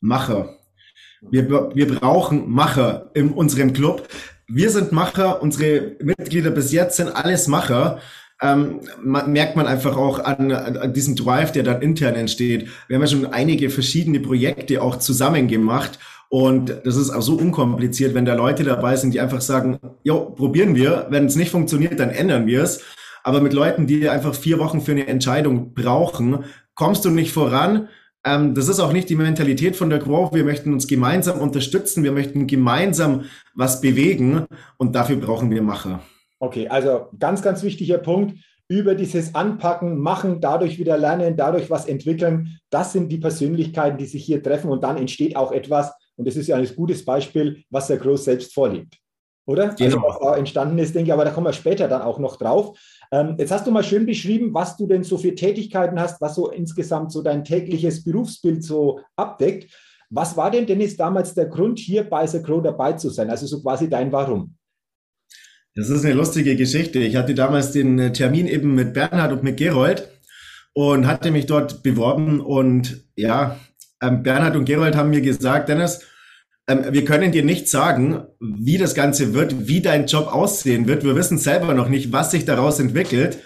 Macher. 0.00 0.56
Wir, 1.22 1.48
wir 1.74 1.94
brauchen 1.94 2.50
Macher 2.50 3.10
in 3.14 3.32
unserem 3.32 3.72
Club. 3.72 4.08
Wir 4.46 4.70
sind 4.70 4.92
Macher, 4.92 5.42
unsere 5.42 5.96
Mitglieder 6.00 6.50
bis 6.50 6.72
jetzt 6.72 6.96
sind 6.96 7.08
alles 7.08 7.48
Macher 7.48 8.00
ähm, 8.42 8.80
man, 9.02 9.32
merkt 9.32 9.56
man 9.56 9.66
einfach 9.66 9.96
auch 9.96 10.18
an, 10.18 10.52
an 10.52 10.92
diesem 10.92 11.16
Drive, 11.16 11.52
der 11.52 11.62
dann 11.62 11.82
intern 11.82 12.14
entsteht. 12.14 12.68
Wir 12.86 12.96
haben 12.96 13.02
ja 13.02 13.08
schon 13.08 13.26
einige 13.26 13.70
verschiedene 13.70 14.20
Projekte 14.20 14.82
auch 14.82 14.96
zusammen 14.96 15.48
gemacht 15.48 15.98
und 16.28 16.74
das 16.84 16.96
ist 16.96 17.10
auch 17.10 17.22
so 17.22 17.36
unkompliziert, 17.36 18.14
wenn 18.14 18.24
da 18.24 18.34
Leute 18.34 18.64
dabei 18.64 18.96
sind, 18.96 19.14
die 19.14 19.20
einfach 19.20 19.40
sagen, 19.40 19.78
jo, 20.02 20.30
probieren 20.30 20.74
wir, 20.74 21.06
wenn 21.10 21.26
es 21.26 21.36
nicht 21.36 21.50
funktioniert, 21.50 21.98
dann 21.98 22.10
ändern 22.10 22.46
wir 22.46 22.62
es. 22.62 22.82
Aber 23.22 23.40
mit 23.40 23.52
Leuten, 23.52 23.86
die 23.86 24.08
einfach 24.08 24.34
vier 24.34 24.58
Wochen 24.58 24.80
für 24.80 24.92
eine 24.92 25.06
Entscheidung 25.06 25.74
brauchen, 25.74 26.44
kommst 26.74 27.04
du 27.04 27.10
nicht 27.10 27.32
voran. 27.32 27.88
Ähm, 28.26 28.54
das 28.54 28.68
ist 28.68 28.80
auch 28.80 28.92
nicht 28.92 29.08
die 29.08 29.14
Mentalität 29.14 29.76
von 29.76 29.88
der 29.88 30.00
Grow. 30.00 30.34
Wir 30.34 30.44
möchten 30.44 30.72
uns 30.72 30.88
gemeinsam 30.88 31.40
unterstützen, 31.40 32.02
wir 32.02 32.12
möchten 32.12 32.46
gemeinsam 32.46 33.24
was 33.54 33.80
bewegen 33.80 34.46
und 34.76 34.94
dafür 34.94 35.16
brauchen 35.16 35.50
wir 35.50 35.62
Macher. 35.62 36.00
Okay, 36.40 36.68
also 36.68 37.06
ganz, 37.18 37.40
ganz 37.40 37.62
wichtiger 37.62 37.98
Punkt. 37.98 38.38
Über 38.68 38.96
dieses 38.96 39.36
Anpacken, 39.36 39.96
Machen, 39.96 40.40
dadurch 40.40 40.76
wieder 40.80 40.98
lernen, 40.98 41.36
dadurch 41.36 41.70
was 41.70 41.86
entwickeln. 41.86 42.58
Das 42.68 42.92
sind 42.92 43.10
die 43.12 43.18
Persönlichkeiten, 43.18 43.96
die 43.96 44.06
sich 44.06 44.24
hier 44.24 44.42
treffen 44.42 44.70
und 44.70 44.82
dann 44.82 44.96
entsteht 44.96 45.36
auch 45.36 45.52
etwas. 45.52 45.92
Und 46.16 46.26
das 46.26 46.34
ist 46.34 46.48
ja 46.48 46.56
ein 46.56 46.68
gutes 46.74 47.04
Beispiel, 47.04 47.62
was 47.70 47.86
der 47.86 47.98
Groß 47.98 48.24
selbst 48.24 48.52
vorlebt. 48.52 48.98
Oder? 49.46 49.74
Genau. 49.78 50.08
Also 50.08 50.34
entstanden 50.34 50.78
ist, 50.78 50.94
denke 50.94 51.08
ich, 51.08 51.12
aber 51.12 51.24
da 51.24 51.30
kommen 51.30 51.46
wir 51.46 51.52
später 51.52 51.88
dann 51.88 52.02
auch 52.02 52.18
noch 52.18 52.36
drauf. 52.36 52.78
Ähm, 53.12 53.36
jetzt 53.38 53.52
hast 53.52 53.66
du 53.66 53.70
mal 53.70 53.84
schön 53.84 54.04
beschrieben, 54.04 54.52
was 54.52 54.76
du 54.76 54.86
denn 54.86 55.04
so 55.04 55.16
für 55.16 55.34
Tätigkeiten 55.34 55.98
hast, 56.00 56.20
was 56.20 56.34
so 56.34 56.50
insgesamt 56.50 57.12
so 57.12 57.22
dein 57.22 57.44
tägliches 57.44 58.02
Berufsbild 58.02 58.64
so 58.64 59.00
abdeckt. 59.14 59.72
Was 60.10 60.36
war 60.36 60.50
denn, 60.50 60.66
Dennis, 60.66 60.96
damals 60.96 61.34
der 61.34 61.46
Grund, 61.46 61.78
hier 61.78 62.04
bei 62.04 62.26
The 62.26 62.42
Crow 62.42 62.62
dabei 62.62 62.94
zu 62.94 63.08
sein? 63.10 63.30
Also 63.30 63.46
so 63.46 63.62
quasi 63.62 63.88
dein 63.88 64.10
Warum? 64.10 64.56
Das 65.76 65.90
ist 65.90 66.04
eine 66.04 66.14
lustige 66.14 66.56
Geschichte. 66.56 66.98
Ich 67.00 67.16
hatte 67.16 67.34
damals 67.34 67.72
den 67.72 68.12
Termin 68.12 68.48
eben 68.48 68.74
mit 68.74 68.94
Bernhard 68.94 69.32
und 69.32 69.42
mit 69.44 69.58
Gerold 69.58 70.08
und 70.72 71.06
hatte 71.06 71.30
mich 71.30 71.46
dort 71.46 71.82
beworben 71.82 72.40
und 72.40 73.04
ja, 73.14 73.58
ähm, 74.02 74.22
Bernhard 74.22 74.56
und 74.56 74.64
Gerold 74.64 74.96
haben 74.96 75.10
mir 75.10 75.20
gesagt, 75.20 75.68
Dennis, 75.68 76.02
wir 76.66 77.04
können 77.04 77.30
dir 77.30 77.44
nicht 77.44 77.68
sagen, 77.68 78.24
wie 78.40 78.76
das 78.76 78.94
Ganze 78.94 79.34
wird, 79.34 79.68
wie 79.68 79.80
dein 79.80 80.06
Job 80.06 80.26
aussehen 80.26 80.88
wird. 80.88 81.04
Wir 81.04 81.14
wissen 81.14 81.38
selber 81.38 81.74
noch 81.74 81.88
nicht, 81.88 82.12
was 82.12 82.32
sich 82.32 82.44
daraus 82.44 82.80
entwickelt. 82.80 83.38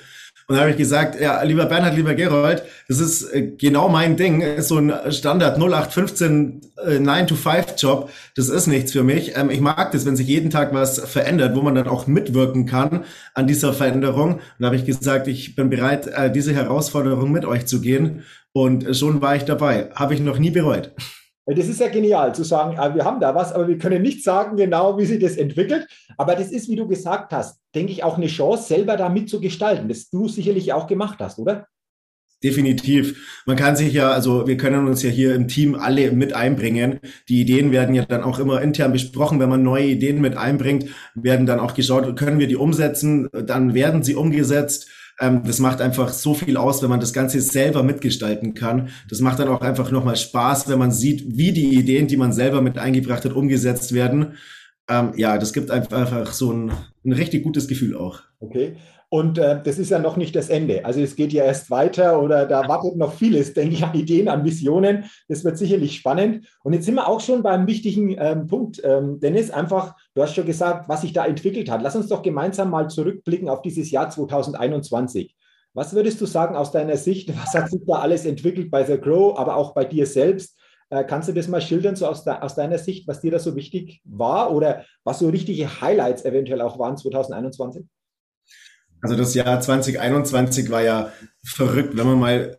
Und 0.50 0.56
da 0.56 0.62
habe 0.62 0.72
ich 0.72 0.78
gesagt, 0.78 1.20
ja, 1.20 1.40
lieber 1.44 1.66
Bernhard, 1.66 1.94
lieber 1.94 2.14
Gerold, 2.14 2.64
das 2.88 2.98
ist 2.98 3.22
äh, 3.32 3.52
genau 3.56 3.88
mein 3.88 4.16
Ding. 4.16 4.60
So 4.60 4.78
ein 4.78 4.92
Standard 5.12 5.58
0815 5.58 6.60
äh, 6.84 6.96
9-to-5-Job. 6.96 8.10
Das 8.34 8.48
ist 8.48 8.66
nichts 8.66 8.90
für 8.90 9.04
mich. 9.04 9.36
Ähm, 9.36 9.50
ich 9.50 9.60
mag 9.60 9.92
das, 9.92 10.06
wenn 10.06 10.16
sich 10.16 10.26
jeden 10.26 10.50
Tag 10.50 10.74
was 10.74 10.98
verändert, 10.98 11.54
wo 11.54 11.62
man 11.62 11.76
dann 11.76 11.86
auch 11.86 12.08
mitwirken 12.08 12.66
kann 12.66 13.04
an 13.34 13.46
dieser 13.46 13.72
Veränderung. 13.72 14.34
Und 14.34 14.40
da 14.58 14.66
habe 14.66 14.76
ich 14.76 14.86
gesagt, 14.86 15.28
ich 15.28 15.54
bin 15.54 15.70
bereit, 15.70 16.08
äh, 16.08 16.32
diese 16.32 16.52
Herausforderung 16.52 17.30
mit 17.30 17.44
euch 17.44 17.66
zu 17.66 17.80
gehen. 17.80 18.24
Und 18.52 18.96
schon 18.96 19.22
war 19.22 19.36
ich 19.36 19.44
dabei. 19.44 19.90
Habe 19.94 20.14
ich 20.14 20.20
noch 20.20 20.40
nie 20.40 20.50
bereut. 20.50 20.90
Das 21.56 21.68
ist 21.68 21.80
ja 21.80 21.88
genial 21.88 22.34
zu 22.34 22.44
sagen, 22.44 22.78
ah, 22.78 22.94
wir 22.94 23.04
haben 23.04 23.20
da 23.20 23.34
was, 23.34 23.52
aber 23.52 23.66
wir 23.66 23.78
können 23.78 24.02
nicht 24.02 24.22
sagen 24.22 24.56
genau, 24.56 24.98
wie 24.98 25.06
sich 25.06 25.18
das 25.18 25.36
entwickelt. 25.36 25.86
Aber 26.16 26.34
das 26.34 26.50
ist, 26.50 26.68
wie 26.68 26.76
du 26.76 26.86
gesagt 26.86 27.32
hast, 27.32 27.60
denke 27.74 27.92
ich, 27.92 28.04
auch 28.04 28.16
eine 28.16 28.26
Chance, 28.26 28.68
selber 28.68 28.96
da 28.96 29.08
mitzugestalten, 29.08 29.88
das 29.88 30.10
du 30.10 30.28
sicherlich 30.28 30.72
auch 30.72 30.86
gemacht 30.86 31.18
hast, 31.18 31.38
oder? 31.38 31.66
Definitiv. 32.42 33.42
Man 33.44 33.56
kann 33.56 33.76
sich 33.76 33.92
ja, 33.92 34.12
also 34.12 34.46
wir 34.46 34.56
können 34.56 34.86
uns 34.86 35.02
ja 35.02 35.10
hier 35.10 35.34
im 35.34 35.46
Team 35.46 35.74
alle 35.74 36.10
mit 36.12 36.32
einbringen. 36.32 37.00
Die 37.28 37.42
Ideen 37.42 37.70
werden 37.70 37.94
ja 37.94 38.06
dann 38.06 38.22
auch 38.22 38.38
immer 38.38 38.62
intern 38.62 38.92
besprochen. 38.92 39.40
Wenn 39.40 39.50
man 39.50 39.62
neue 39.62 39.84
Ideen 39.84 40.22
mit 40.22 40.38
einbringt, 40.38 40.86
werden 41.14 41.44
dann 41.44 41.60
auch 41.60 41.74
geschaut, 41.74 42.16
können 42.16 42.38
wir 42.38 42.46
die 42.46 42.56
umsetzen? 42.56 43.28
Dann 43.32 43.74
werden 43.74 44.02
sie 44.02 44.14
umgesetzt. 44.14 44.88
Ähm, 45.18 45.42
das 45.44 45.58
macht 45.58 45.80
einfach 45.80 46.10
so 46.10 46.34
viel 46.34 46.56
aus, 46.56 46.82
wenn 46.82 46.90
man 46.90 47.00
das 47.00 47.12
Ganze 47.12 47.40
selber 47.40 47.82
mitgestalten 47.82 48.54
kann. 48.54 48.90
Das 49.08 49.20
macht 49.20 49.38
dann 49.38 49.48
auch 49.48 49.60
einfach 49.60 49.90
nochmal 49.90 50.16
Spaß, 50.16 50.68
wenn 50.68 50.78
man 50.78 50.92
sieht, 50.92 51.36
wie 51.36 51.52
die 51.52 51.74
Ideen, 51.74 52.06
die 52.06 52.16
man 52.16 52.32
selber 52.32 52.60
mit 52.60 52.78
eingebracht 52.78 53.24
hat, 53.24 53.32
umgesetzt 53.32 53.92
werden. 53.92 54.34
Ähm, 54.88 55.12
ja, 55.16 55.38
das 55.38 55.52
gibt 55.52 55.70
einfach 55.70 56.32
so 56.32 56.52
ein, 56.52 56.72
ein 57.04 57.12
richtig 57.12 57.44
gutes 57.44 57.68
Gefühl 57.68 57.96
auch. 57.96 58.22
Okay. 58.40 58.76
Und 59.12 59.38
äh, 59.38 59.60
das 59.60 59.78
ist 59.80 59.90
ja 59.90 59.98
noch 59.98 60.16
nicht 60.16 60.36
das 60.36 60.48
Ende. 60.48 60.84
Also 60.84 61.00
es 61.00 61.16
geht 61.16 61.32
ja 61.32 61.42
erst 61.42 61.68
weiter 61.68 62.22
oder 62.22 62.46
da 62.46 62.68
wartet 62.68 62.96
noch 62.96 63.12
vieles, 63.12 63.52
denke 63.54 63.74
ich, 63.74 63.82
an 63.82 63.92
Ideen, 63.92 64.28
an 64.28 64.44
Visionen. 64.44 65.04
Das 65.26 65.44
wird 65.44 65.58
sicherlich 65.58 65.96
spannend. 65.96 66.46
Und 66.62 66.74
jetzt 66.74 66.86
sind 66.86 66.94
wir 66.94 67.08
auch 67.08 67.20
schon 67.20 67.42
beim 67.42 67.66
wichtigen 67.66 68.14
ähm, 68.16 68.46
Punkt, 68.46 68.80
ähm, 68.84 69.18
Dennis. 69.18 69.50
Einfach, 69.50 69.96
du 70.14 70.22
hast 70.22 70.36
schon 70.36 70.46
gesagt, 70.46 70.88
was 70.88 71.00
sich 71.00 71.12
da 71.12 71.26
entwickelt 71.26 71.68
hat. 71.68 71.82
Lass 71.82 71.96
uns 71.96 72.06
doch 72.06 72.22
gemeinsam 72.22 72.70
mal 72.70 72.88
zurückblicken 72.88 73.48
auf 73.48 73.62
dieses 73.62 73.90
Jahr 73.90 74.08
2021. 74.08 75.34
Was 75.74 75.92
würdest 75.92 76.20
du 76.20 76.26
sagen 76.26 76.54
aus 76.54 76.70
deiner 76.70 76.96
Sicht? 76.96 77.36
Was 77.42 77.52
hat 77.54 77.68
sich 77.68 77.80
da 77.86 77.98
alles 77.98 78.24
entwickelt 78.24 78.70
bei 78.70 78.84
The 78.84 78.98
Grow, 79.00 79.36
aber 79.36 79.56
auch 79.56 79.74
bei 79.74 79.84
dir 79.84 80.06
selbst? 80.06 80.56
Äh, 80.88 81.02
kannst 81.02 81.28
du 81.28 81.32
das 81.32 81.48
mal 81.48 81.60
schildern, 81.60 81.96
so 81.96 82.06
aus, 82.06 82.22
de 82.22 82.34
aus, 82.34 82.54
deiner 82.54 82.78
Sicht, 82.78 83.08
was 83.08 83.20
dir 83.20 83.30
da 83.32 83.38
so 83.40 83.56
wichtig 83.56 84.00
war 84.04 84.52
oder 84.52 84.84
was 85.02 85.18
so 85.18 85.28
richtige 85.28 85.80
Highlights 85.80 86.24
eventuell 86.24 86.60
auch 86.60 86.78
waren 86.78 86.96
2021? 86.96 87.86
Also 89.02 89.16
das 89.16 89.34
Jahr 89.34 89.60
2021 89.60 90.70
war 90.70 90.82
ja 90.82 91.12
verrückt, 91.42 91.96
wenn 91.96 92.06
man 92.06 92.18
mal 92.18 92.58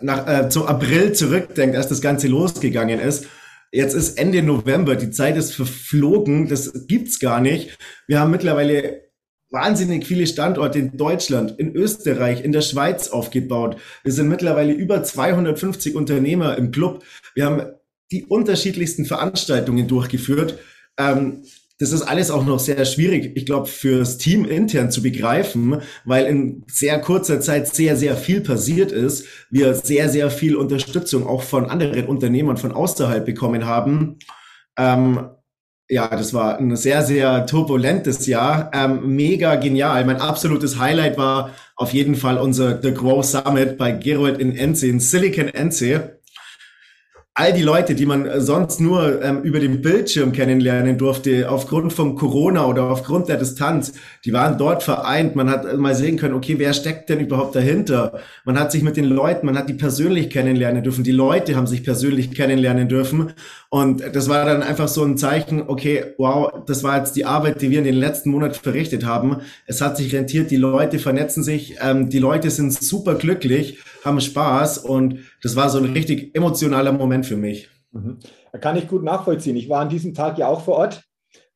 nach, 0.00 0.26
äh, 0.26 0.48
zum 0.48 0.66
April 0.66 1.12
zurückdenkt, 1.12 1.76
als 1.76 1.88
das 1.88 2.00
Ganze 2.00 2.28
losgegangen 2.28 3.00
ist. 3.00 3.26
Jetzt 3.72 3.94
ist 3.94 4.18
Ende 4.18 4.42
November, 4.42 4.96
die 4.96 5.10
Zeit 5.10 5.36
ist 5.36 5.54
verflogen, 5.54 6.48
das 6.48 6.86
gibt's 6.88 7.20
gar 7.20 7.40
nicht. 7.40 7.78
Wir 8.08 8.18
haben 8.18 8.32
mittlerweile 8.32 9.10
wahnsinnig 9.50 10.06
viele 10.06 10.26
Standorte 10.26 10.78
in 10.78 10.96
Deutschland, 10.96 11.58
in 11.58 11.74
Österreich, 11.74 12.44
in 12.44 12.52
der 12.52 12.62
Schweiz 12.62 13.08
aufgebaut. 13.08 13.76
Wir 14.02 14.12
sind 14.12 14.28
mittlerweile 14.28 14.72
über 14.72 15.02
250 15.02 15.94
Unternehmer 15.94 16.56
im 16.56 16.70
Club. 16.70 17.04
Wir 17.34 17.46
haben 17.46 17.62
die 18.12 18.24
unterschiedlichsten 18.24 19.04
Veranstaltungen 19.04 19.86
durchgeführt. 19.86 20.58
Ähm, 20.98 21.44
das 21.80 21.92
ist 21.92 22.02
alles 22.02 22.30
auch 22.30 22.44
noch 22.44 22.60
sehr 22.60 22.84
schwierig, 22.84 23.32
ich 23.34 23.46
glaube, 23.46 23.66
fürs 23.66 24.18
Team 24.18 24.44
intern 24.44 24.90
zu 24.90 25.02
begreifen, 25.02 25.80
weil 26.04 26.26
in 26.26 26.62
sehr 26.68 27.00
kurzer 27.00 27.40
Zeit 27.40 27.74
sehr, 27.74 27.96
sehr 27.96 28.16
viel 28.16 28.42
passiert 28.42 28.92
ist. 28.92 29.26
Wir 29.48 29.74
sehr, 29.74 30.10
sehr 30.10 30.30
viel 30.30 30.56
Unterstützung 30.56 31.26
auch 31.26 31.42
von 31.42 31.70
anderen 31.70 32.06
Unternehmern 32.06 32.58
von 32.58 32.72
außerhalb 32.72 33.24
bekommen 33.24 33.64
haben. 33.64 34.18
Ähm, 34.78 35.30
ja, 35.88 36.08
das 36.08 36.34
war 36.34 36.58
ein 36.58 36.76
sehr, 36.76 37.02
sehr 37.02 37.46
turbulentes 37.46 38.26
Jahr. 38.26 38.70
Ähm, 38.74 39.16
mega 39.16 39.56
genial. 39.56 40.04
Mein 40.04 40.20
absolutes 40.20 40.78
Highlight 40.78 41.16
war 41.16 41.54
auf 41.76 41.94
jeden 41.94 42.14
Fall 42.14 42.36
unser 42.36 42.80
The 42.80 42.92
Grow 42.92 43.24
Summit 43.24 43.78
bei 43.78 43.92
Gerold 43.92 44.38
in 44.38 44.54
Enze, 44.54 44.86
in 44.86 45.00
Silicon 45.00 45.48
Enze 45.48 46.19
all 47.34 47.52
die 47.52 47.62
Leute, 47.62 47.94
die 47.94 48.06
man 48.06 48.40
sonst 48.40 48.80
nur 48.80 49.22
ähm, 49.22 49.42
über 49.42 49.60
den 49.60 49.80
Bildschirm 49.80 50.32
kennenlernen 50.32 50.98
durfte, 50.98 51.48
aufgrund 51.48 51.92
von 51.92 52.16
Corona 52.16 52.66
oder 52.66 52.90
aufgrund 52.90 53.28
der 53.28 53.36
Distanz, 53.36 53.92
die 54.24 54.32
waren 54.32 54.58
dort 54.58 54.82
vereint. 54.82 55.36
Man 55.36 55.48
hat 55.48 55.78
mal 55.78 55.94
sehen 55.94 56.16
können, 56.16 56.34
okay, 56.34 56.56
wer 56.58 56.72
steckt 56.74 57.08
denn 57.08 57.20
überhaupt 57.20 57.54
dahinter? 57.54 58.20
Man 58.44 58.58
hat 58.58 58.72
sich 58.72 58.82
mit 58.82 58.96
den 58.96 59.04
Leuten, 59.04 59.46
man 59.46 59.56
hat 59.56 59.68
die 59.68 59.74
persönlich 59.74 60.28
kennenlernen 60.28 60.82
dürfen. 60.82 61.04
Die 61.04 61.12
Leute 61.12 61.54
haben 61.54 61.68
sich 61.68 61.84
persönlich 61.84 62.32
kennenlernen 62.32 62.88
dürfen. 62.88 63.32
Und 63.68 64.02
das 64.12 64.28
war 64.28 64.44
dann 64.44 64.64
einfach 64.64 64.88
so 64.88 65.04
ein 65.04 65.16
Zeichen, 65.16 65.62
okay, 65.68 66.14
wow, 66.18 66.52
das 66.66 66.82
war 66.82 66.98
jetzt 66.98 67.14
die 67.14 67.26
Arbeit, 67.26 67.62
die 67.62 67.70
wir 67.70 67.78
in 67.78 67.84
den 67.84 67.94
letzten 67.94 68.30
Monaten 68.30 68.54
verrichtet 68.54 69.06
haben. 69.06 69.36
Es 69.66 69.80
hat 69.80 69.96
sich 69.96 70.12
rentiert, 70.12 70.50
die 70.50 70.56
Leute 70.56 70.98
vernetzen 70.98 71.44
sich, 71.44 71.76
ähm, 71.80 72.10
die 72.10 72.18
Leute 72.18 72.50
sind 72.50 72.72
super 72.72 73.14
glücklich, 73.14 73.78
haben 74.04 74.20
Spaß 74.20 74.78
und 74.78 75.18
das 75.42 75.56
war 75.56 75.68
so 75.68 75.78
ein 75.78 75.92
richtig 75.92 76.34
emotionaler 76.34 76.92
Moment 76.92 77.26
für 77.26 77.36
mich. 77.36 77.68
Mhm. 77.92 78.18
Kann 78.60 78.76
ich 78.76 78.88
gut 78.88 79.02
nachvollziehen. 79.02 79.56
Ich 79.56 79.68
war 79.68 79.80
an 79.80 79.88
diesem 79.88 80.14
Tag 80.14 80.38
ja 80.38 80.48
auch 80.48 80.62
vor 80.62 80.76
Ort, 80.76 81.04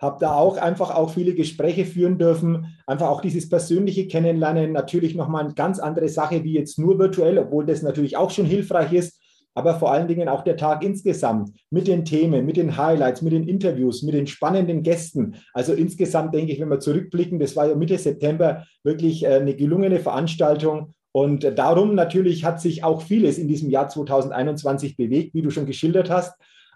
habe 0.01 0.19
da 0.21 0.35
auch 0.35 0.57
einfach 0.57 0.91
auch 0.91 1.11
viele 1.11 1.35
Gespräche 1.35 1.85
führen 1.85 2.19
dürfen, 2.19 2.77
einfach 2.87 3.09
auch 3.09 3.21
dieses 3.21 3.49
persönliche 3.49 4.07
Kennenlernen, 4.07 4.73
natürlich 4.73 5.15
nochmal 5.15 5.45
eine 5.45 5.55
ganz 5.55 5.79
andere 5.79 6.09
Sache 6.09 6.45
wie 6.45 6.55
jetzt 6.55 6.79
nur 6.79 6.99
virtuell, 6.99 7.39
obwohl 7.39 7.67
das 7.67 7.83
natürlich 7.83 8.17
auch 8.17 8.31
schon 8.31 8.47
hilfreich 8.47 8.93
ist 8.93 9.21
aber 9.55 9.79
vor 9.79 9.93
allen 9.93 10.09
Dingen 10.09 10.29
auch 10.29 10.43
der 10.43 10.57
Tag 10.57 10.83
insgesamt 10.83 11.51
mit 11.71 11.87
den 11.87 12.05
Themen, 12.05 12.45
mit 12.45 12.57
den 12.57 12.77
Highlights, 12.77 13.23
mit 13.23 13.33
den 13.33 13.49
Interviews, 13.49 14.03
mit 14.03 14.15
den 14.15 14.27
spannenden 14.27 14.83
Gästen. 14.83 15.37
Also 15.53 15.73
insgesamt 15.73 16.35
denke 16.35 16.53
ich, 16.53 16.61
wenn 16.61 16.69
wir 16.69 16.81
zurückblicken, 16.81 17.39
das 17.39 17.55
war 17.55 17.69
ja 17.69 17.77
Mitte 17.77 17.97
September 17.97 18.67
wirklich 18.83 19.25
äh, 19.25 19.35
eine 19.35 19.55
gelungene 19.55 20.01
Veranstaltung. 20.01 20.95
Und 21.17 21.45
darum 21.57 21.95
natürlich 21.95 22.45
hat 22.45 22.61
sich 22.61 22.83
auch 22.83 23.01
vieles 23.01 23.39
in 23.39 23.47
diesem 23.47 23.71
Jahr 23.71 23.89
2021 23.89 24.97
bewegt, 24.97 25.33
wie 25.33 25.43
du 25.43 25.51
schon 25.51 25.65
geschildert 25.65 26.11
hast. 26.11 26.35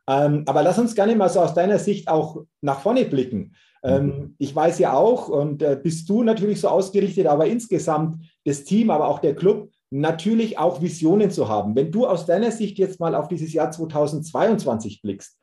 Ähm, 0.08 0.44
aber 0.46 0.62
lass 0.62 0.78
uns 0.78 0.94
gerne 0.94 1.16
mal 1.16 1.28
so 1.28 1.40
aus 1.40 1.54
deiner 1.54 1.80
Sicht 1.80 2.06
auch 2.06 2.44
nach 2.60 2.78
vorne 2.78 3.04
blicken. 3.04 3.56
Ähm, 3.82 4.06
mhm. 4.06 4.34
Ich 4.38 4.54
weiß 4.54 4.78
ja 4.78 4.92
auch, 4.92 5.28
und 5.28 5.60
äh, 5.60 5.76
bist 5.82 6.08
du 6.08 6.22
natürlich 6.22 6.60
so 6.60 6.68
ausgerichtet, 6.68 7.26
aber 7.26 7.46
insgesamt 7.46 8.24
das 8.44 8.62
Team, 8.62 8.90
aber 8.90 9.08
auch 9.08 9.18
der 9.18 9.34
Club, 9.34 9.72
natürlich 9.90 10.56
auch 10.56 10.80
Visionen 10.80 11.32
zu 11.32 11.48
haben. 11.48 11.74
Wenn 11.74 11.90
du 11.90 12.06
aus 12.06 12.24
deiner 12.24 12.52
Sicht 12.52 12.78
jetzt 12.78 13.00
mal 13.00 13.16
auf 13.16 13.26
dieses 13.26 13.52
Jahr 13.52 13.72
2022 13.72 15.02
blickst, 15.02 15.36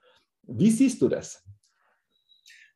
wie 0.47 0.71
siehst 0.71 1.01
du 1.01 1.09
das? 1.09 1.43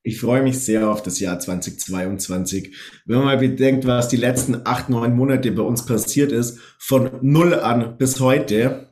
Ich 0.01 0.20
freue 0.20 0.41
mich 0.41 0.60
sehr 0.60 0.89
auf 0.89 1.03
das 1.03 1.20
Jahr 1.20 1.39
2022. 1.39 2.75
Wenn 3.06 3.18
man 3.18 3.25
mal 3.25 3.38
bedenkt, 3.38 3.86
was 3.86 4.08
die 4.08 4.18
letzten 4.18 4.65
acht, 4.65 4.89
neun 4.89 5.15
Monate 5.15 5.51
bei 5.51 5.62
uns 5.62 5.86
passiert 5.86 6.32
ist, 6.32 6.60
von 6.77 7.12
null 7.22 7.53
an 7.53 7.98
bis 7.98 8.20
heute, 8.20 8.88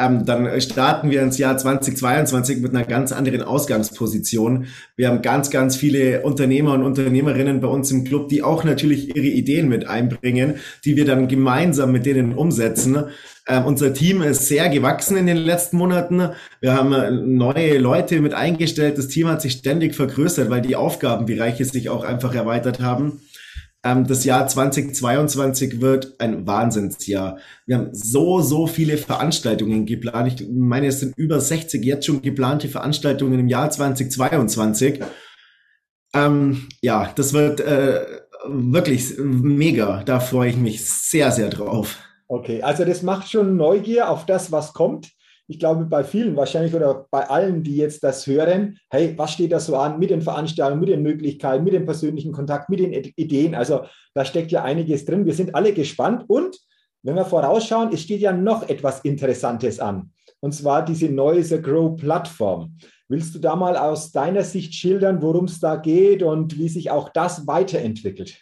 ähm, 0.00 0.24
dann 0.24 0.60
starten 0.60 1.10
wir 1.10 1.22
ins 1.22 1.38
Jahr 1.38 1.56
2022 1.56 2.60
mit 2.60 2.74
einer 2.74 2.84
ganz 2.84 3.12
anderen 3.12 3.42
Ausgangsposition. 3.42 4.66
Wir 4.96 5.08
haben 5.08 5.22
ganz, 5.22 5.50
ganz 5.50 5.76
viele 5.76 6.22
Unternehmer 6.22 6.74
und 6.74 6.82
Unternehmerinnen 6.82 7.60
bei 7.60 7.68
uns 7.68 7.90
im 7.90 8.04
Club, 8.04 8.28
die 8.28 8.42
auch 8.42 8.64
natürlich 8.64 9.14
ihre 9.14 9.26
Ideen 9.26 9.68
mit 9.68 9.86
einbringen, 9.86 10.54
die 10.84 10.96
wir 10.96 11.04
dann 11.04 11.28
gemeinsam 11.28 11.92
mit 11.92 12.06
denen 12.06 12.34
umsetzen. 12.34 13.04
Ähm, 13.46 13.64
unser 13.64 13.92
Team 13.92 14.22
ist 14.22 14.46
sehr 14.46 14.68
gewachsen 14.68 15.16
in 15.16 15.26
den 15.26 15.36
letzten 15.36 15.76
Monaten. 15.76 16.30
Wir 16.60 16.74
haben 16.74 16.92
äh, 16.92 17.10
neue 17.10 17.78
Leute 17.78 18.20
mit 18.20 18.32
eingestellt. 18.32 18.96
Das 18.96 19.08
Team 19.08 19.28
hat 19.28 19.42
sich 19.42 19.52
ständig 19.52 19.94
vergrößert, 19.94 20.50
weil 20.50 20.62
die 20.62 20.76
Aufgabenbereiche 20.76 21.64
sich 21.64 21.88
auch 21.88 22.04
einfach 22.04 22.34
erweitert 22.34 22.80
haben. 22.80 23.20
Ähm, 23.82 24.06
das 24.06 24.24
Jahr 24.24 24.46
2022 24.46 25.80
wird 25.80 26.20
ein 26.20 26.46
Wahnsinnsjahr. 26.46 27.38
Wir 27.66 27.78
haben 27.78 27.88
so, 27.92 28.40
so 28.40 28.66
viele 28.66 28.98
Veranstaltungen 28.98 29.86
geplant. 29.86 30.40
Ich 30.40 30.48
meine, 30.50 30.88
es 30.88 31.00
sind 31.00 31.16
über 31.16 31.40
60 31.40 31.84
jetzt 31.84 32.06
schon 32.06 32.20
geplante 32.20 32.68
Veranstaltungen 32.68 33.40
im 33.40 33.48
Jahr 33.48 33.70
2022. 33.70 35.00
Ähm, 36.14 36.68
ja, 36.82 37.10
das 37.14 37.32
wird 37.32 37.60
äh, 37.60 38.04
wirklich 38.46 39.14
mega. 39.18 40.02
Da 40.04 40.20
freue 40.20 40.50
ich 40.50 40.56
mich 40.56 40.84
sehr, 40.84 41.30
sehr 41.32 41.48
drauf. 41.48 41.98
Okay, 42.28 42.62
also 42.62 42.84
das 42.84 43.02
macht 43.02 43.30
schon 43.30 43.56
Neugier 43.56 44.10
auf 44.10 44.26
das, 44.26 44.52
was 44.52 44.72
kommt 44.72 45.10
ich 45.50 45.58
glaube, 45.58 45.84
bei 45.84 46.04
vielen 46.04 46.36
wahrscheinlich 46.36 46.72
oder 46.74 47.08
bei 47.10 47.28
allen, 47.28 47.64
die 47.64 47.76
jetzt 47.76 48.04
das 48.04 48.24
hören, 48.24 48.78
hey, 48.88 49.14
was 49.16 49.32
steht 49.32 49.50
da 49.50 49.58
so 49.58 49.74
an 49.74 49.98
mit 49.98 50.10
den 50.10 50.22
Veranstaltungen, 50.22 50.78
mit 50.78 50.90
den 50.90 51.02
Möglichkeiten, 51.02 51.64
mit 51.64 51.72
dem 51.72 51.86
persönlichen 51.86 52.30
Kontakt, 52.30 52.70
mit 52.70 52.78
den 52.78 52.92
Ideen? 52.92 53.56
Also 53.56 53.80
da 54.14 54.24
steckt 54.24 54.52
ja 54.52 54.62
einiges 54.62 55.04
drin. 55.04 55.26
Wir 55.26 55.34
sind 55.34 55.56
alle 55.56 55.72
gespannt 55.72 56.24
und 56.28 56.56
wenn 57.02 57.16
wir 57.16 57.24
vorausschauen, 57.24 57.90
es 57.92 58.02
steht 58.02 58.20
ja 58.20 58.32
noch 58.32 58.68
etwas 58.68 59.00
Interessantes 59.00 59.80
an. 59.80 60.12
Und 60.38 60.54
zwar 60.54 60.84
diese 60.84 61.08
neue 61.08 61.42
The 61.42 61.60
Grow 61.60 61.96
Plattform. 61.96 62.76
Willst 63.08 63.34
du 63.34 63.40
da 63.40 63.56
mal 63.56 63.76
aus 63.76 64.12
deiner 64.12 64.44
Sicht 64.44 64.72
schildern, 64.74 65.20
worum 65.20 65.46
es 65.46 65.58
da 65.58 65.74
geht 65.74 66.22
und 66.22 66.58
wie 66.58 66.68
sich 66.68 66.92
auch 66.92 67.08
das 67.08 67.48
weiterentwickelt? 67.48 68.40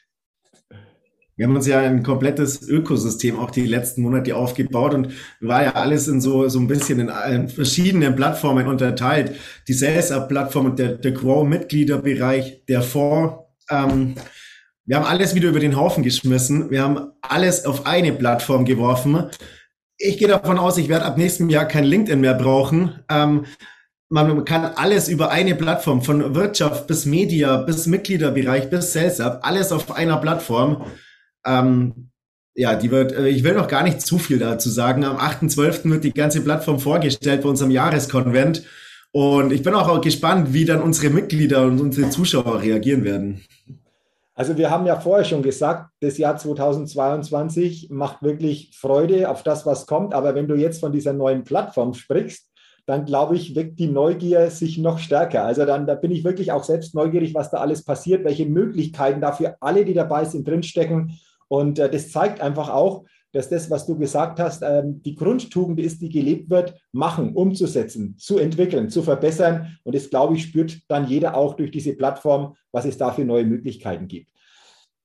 Wir 1.38 1.46
haben 1.46 1.54
uns 1.54 1.68
ja 1.68 1.78
ein 1.78 2.02
komplettes 2.02 2.68
Ökosystem 2.68 3.38
auch 3.38 3.52
die 3.52 3.64
letzten 3.64 4.02
Monate 4.02 4.34
aufgebaut 4.34 4.92
und 4.92 5.12
war 5.40 5.62
ja 5.62 5.72
alles 5.76 6.08
in 6.08 6.20
so, 6.20 6.48
so 6.48 6.58
ein 6.58 6.66
bisschen 6.66 6.98
in, 6.98 7.12
in 7.32 7.48
verschiedenen 7.48 8.16
Plattformen 8.16 8.66
unterteilt. 8.66 9.36
Die 9.68 9.72
Sales-Up-Plattform 9.72 10.66
und 10.66 10.80
der, 10.80 10.96
der 10.96 11.12
Grow-Mitgliederbereich, 11.12 12.64
der 12.66 12.82
Fonds. 12.82 13.44
Ähm, 13.70 14.16
wir 14.84 14.96
haben 14.96 15.04
alles 15.04 15.36
wieder 15.36 15.50
über 15.50 15.60
den 15.60 15.76
Haufen 15.76 16.02
geschmissen. 16.02 16.72
Wir 16.72 16.82
haben 16.82 17.12
alles 17.22 17.66
auf 17.66 17.86
eine 17.86 18.12
Plattform 18.12 18.64
geworfen. 18.64 19.30
Ich 19.96 20.18
gehe 20.18 20.26
davon 20.26 20.58
aus, 20.58 20.76
ich 20.76 20.88
werde 20.88 21.04
ab 21.04 21.18
nächstem 21.18 21.50
Jahr 21.50 21.66
kein 21.66 21.84
LinkedIn 21.84 22.20
mehr 22.20 22.34
brauchen. 22.34 22.98
Ähm, 23.08 23.44
man 24.08 24.44
kann 24.44 24.64
alles 24.64 25.08
über 25.08 25.30
eine 25.30 25.54
Plattform, 25.54 26.02
von 26.02 26.34
Wirtschaft 26.34 26.88
bis 26.88 27.06
Media, 27.06 27.58
bis 27.58 27.86
Mitgliederbereich, 27.86 28.70
bis 28.70 28.92
Sales-Up, 28.92 29.38
alles 29.42 29.70
auf 29.70 29.92
einer 29.92 30.16
Plattform. 30.16 30.84
Ähm, 31.48 32.10
ja, 32.54 32.74
die 32.74 32.90
wird, 32.90 33.12
äh, 33.12 33.28
ich 33.28 33.44
will 33.44 33.54
noch 33.54 33.68
gar 33.68 33.84
nicht 33.84 34.00
zu 34.00 34.18
viel 34.18 34.38
dazu 34.38 34.68
sagen. 34.68 35.04
Am 35.04 35.16
8.12. 35.16 35.90
wird 35.90 36.04
die 36.04 36.12
ganze 36.12 36.42
Plattform 36.42 36.80
vorgestellt 36.80 37.42
bei 37.42 37.48
unserem 37.48 37.70
Jahreskonvent. 37.70 38.64
Und 39.12 39.52
ich 39.52 39.62
bin 39.62 39.74
auch 39.74 40.00
gespannt, 40.00 40.52
wie 40.52 40.64
dann 40.64 40.82
unsere 40.82 41.12
Mitglieder 41.12 41.62
und 41.62 41.80
unsere 41.80 42.10
Zuschauer 42.10 42.60
reagieren 42.60 43.04
werden. 43.04 43.44
Also 44.34 44.56
wir 44.56 44.70
haben 44.70 44.86
ja 44.86 45.00
vorher 45.00 45.24
schon 45.24 45.42
gesagt, 45.42 45.90
das 46.00 46.18
Jahr 46.18 46.36
2022 46.36 47.88
macht 47.90 48.22
wirklich 48.22 48.70
Freude 48.76 49.30
auf 49.30 49.42
das, 49.42 49.66
was 49.66 49.86
kommt. 49.86 50.14
Aber 50.14 50.34
wenn 50.34 50.46
du 50.46 50.54
jetzt 50.54 50.80
von 50.80 50.92
dieser 50.92 51.12
neuen 51.12 51.44
Plattform 51.44 51.94
sprichst, 51.94 52.46
dann 52.86 53.04
glaube 53.04 53.36
ich, 53.36 53.54
weckt 53.54 53.78
die 53.78 53.88
Neugier 53.88 54.50
sich 54.50 54.78
noch 54.78 54.98
stärker. 54.98 55.44
Also 55.44 55.66
dann 55.66 55.86
da 55.86 55.94
bin 55.94 56.10
ich 56.10 56.24
wirklich 56.24 56.52
auch 56.52 56.64
selbst 56.64 56.94
neugierig, 56.94 57.34
was 57.34 57.50
da 57.50 57.58
alles 57.58 57.84
passiert, 57.84 58.24
welche 58.24 58.46
Möglichkeiten 58.46 59.20
dafür 59.20 59.56
alle, 59.60 59.84
die 59.84 59.94
dabei 59.94 60.24
sind, 60.24 60.48
drinstecken. 60.48 61.18
Und 61.48 61.78
äh, 61.78 61.90
das 61.90 62.10
zeigt 62.10 62.40
einfach 62.40 62.68
auch, 62.68 63.04
dass 63.32 63.48
das, 63.48 63.70
was 63.70 63.86
du 63.86 63.98
gesagt 63.98 64.40
hast, 64.40 64.62
ähm, 64.62 65.02
die 65.02 65.14
Grundtugend 65.14 65.78
ist, 65.80 66.00
die 66.00 66.08
gelebt 66.08 66.48
wird, 66.48 66.74
machen, 66.92 67.34
umzusetzen, 67.34 68.16
zu 68.18 68.38
entwickeln, 68.38 68.88
zu 68.88 69.02
verbessern. 69.02 69.78
Und 69.84 69.94
das, 69.94 70.08
glaube 70.08 70.34
ich, 70.34 70.44
spürt 70.44 70.78
dann 70.88 71.06
jeder 71.06 71.36
auch 71.36 71.54
durch 71.54 71.70
diese 71.70 71.94
Plattform, 71.94 72.54
was 72.72 72.84
es 72.84 72.96
da 72.96 73.12
für 73.12 73.24
neue 73.24 73.44
Möglichkeiten 73.44 74.08
gibt. 74.08 74.30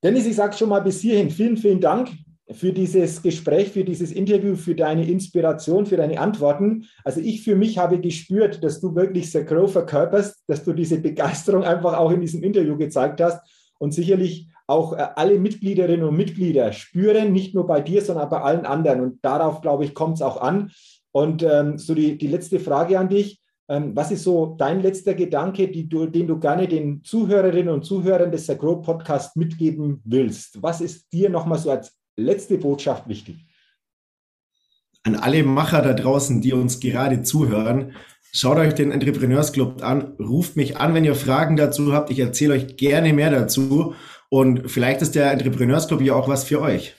Dennis, 0.01 0.25
ich 0.25 0.35
sage 0.35 0.55
schon 0.55 0.69
mal 0.69 0.81
bis 0.81 1.01
hierhin 1.01 1.29
vielen, 1.29 1.57
vielen 1.57 1.79
Dank 1.79 2.11
für 2.51 2.73
dieses 2.73 3.21
Gespräch, 3.21 3.69
für 3.69 3.83
dieses 3.83 4.11
Interview, 4.11 4.55
für 4.55 4.75
deine 4.75 5.07
Inspiration, 5.07 5.85
für 5.85 5.97
deine 5.97 6.19
Antworten. 6.19 6.85
Also 7.03 7.21
ich 7.21 7.41
für 7.41 7.55
mich 7.55 7.77
habe 7.77 7.99
gespürt, 7.99 8.63
dass 8.63 8.81
du 8.81 8.95
wirklich 8.95 9.31
The 9.31 9.45
Grow 9.45 9.71
verkörperst, 9.71 10.43
dass 10.47 10.63
du 10.63 10.73
diese 10.73 10.99
Begeisterung 10.99 11.63
einfach 11.63 11.97
auch 11.97 12.11
in 12.11 12.21
diesem 12.21 12.43
Interview 12.43 12.77
gezeigt 12.77 13.21
hast 13.21 13.39
und 13.79 13.93
sicherlich 13.93 14.49
auch 14.67 14.93
äh, 14.93 15.07
alle 15.15 15.39
Mitgliederinnen 15.39 16.07
und 16.07 16.15
Mitglieder 16.15 16.71
spüren, 16.71 17.31
nicht 17.31 17.53
nur 17.53 17.67
bei 17.67 17.81
dir, 17.81 18.01
sondern 18.01 18.29
bei 18.29 18.41
allen 18.41 18.65
anderen. 18.65 19.01
Und 19.01 19.25
darauf, 19.25 19.61
glaube 19.61 19.85
ich, 19.85 19.93
kommt 19.93 20.15
es 20.15 20.21
auch 20.21 20.41
an. 20.41 20.71
Und 21.11 21.43
ähm, 21.43 21.77
so 21.77 21.93
die, 21.93 22.17
die 22.17 22.27
letzte 22.27 22.59
Frage 22.59 22.97
an 22.97 23.09
dich. 23.09 23.39
Ähm, 23.69 23.95
was 23.95 24.11
ist 24.11 24.23
so 24.23 24.55
dein 24.57 24.81
letzter 24.81 25.13
Gedanke, 25.13 25.69
du, 25.69 26.05
den 26.05 26.27
du 26.27 26.39
gerne 26.39 26.67
den 26.67 27.03
Zuhörerinnen 27.03 27.73
und 27.73 27.85
Zuhörern 27.85 28.31
des 28.31 28.47
Grow 28.47 28.81
Podcast 28.81 29.37
mitgeben 29.37 30.01
willst? 30.03 30.61
Was 30.61 30.81
ist 30.81 31.11
dir 31.13 31.29
nochmal 31.29 31.59
so 31.59 31.71
als 31.71 31.97
letzte 32.17 32.57
Botschaft 32.57 33.07
wichtig? 33.07 33.37
An 35.03 35.15
alle 35.15 35.43
Macher 35.43 35.81
da 35.81 35.93
draußen, 35.93 36.41
die 36.41 36.53
uns 36.53 36.79
gerade 36.79 37.23
zuhören, 37.23 37.93
Schaut 38.35 38.57
euch 38.57 38.73
den 38.73 38.91
Entrepreneurs 38.91 39.51
Club 39.51 39.83
an, 39.83 40.15
ruft 40.19 40.55
mich 40.55 40.77
an, 40.77 40.95
wenn 40.95 41.05
ihr 41.05 41.13
Fragen 41.13 41.55
dazu 41.55 41.93
habt. 41.93 42.09
Ich 42.09 42.17
erzähle 42.17 42.55
euch 42.55 42.77
gerne 42.77 43.13
mehr 43.13 43.29
dazu. 43.29 43.93
Und 44.33 44.71
vielleicht 44.71 45.03
ist 45.03 45.13
der 45.13 45.31
Entrepreneurs 45.31 45.87
Club 45.87 46.01
ja 46.01 46.15
auch 46.15 46.27
was 46.27 46.43
für 46.43 46.59
euch. 46.59 46.95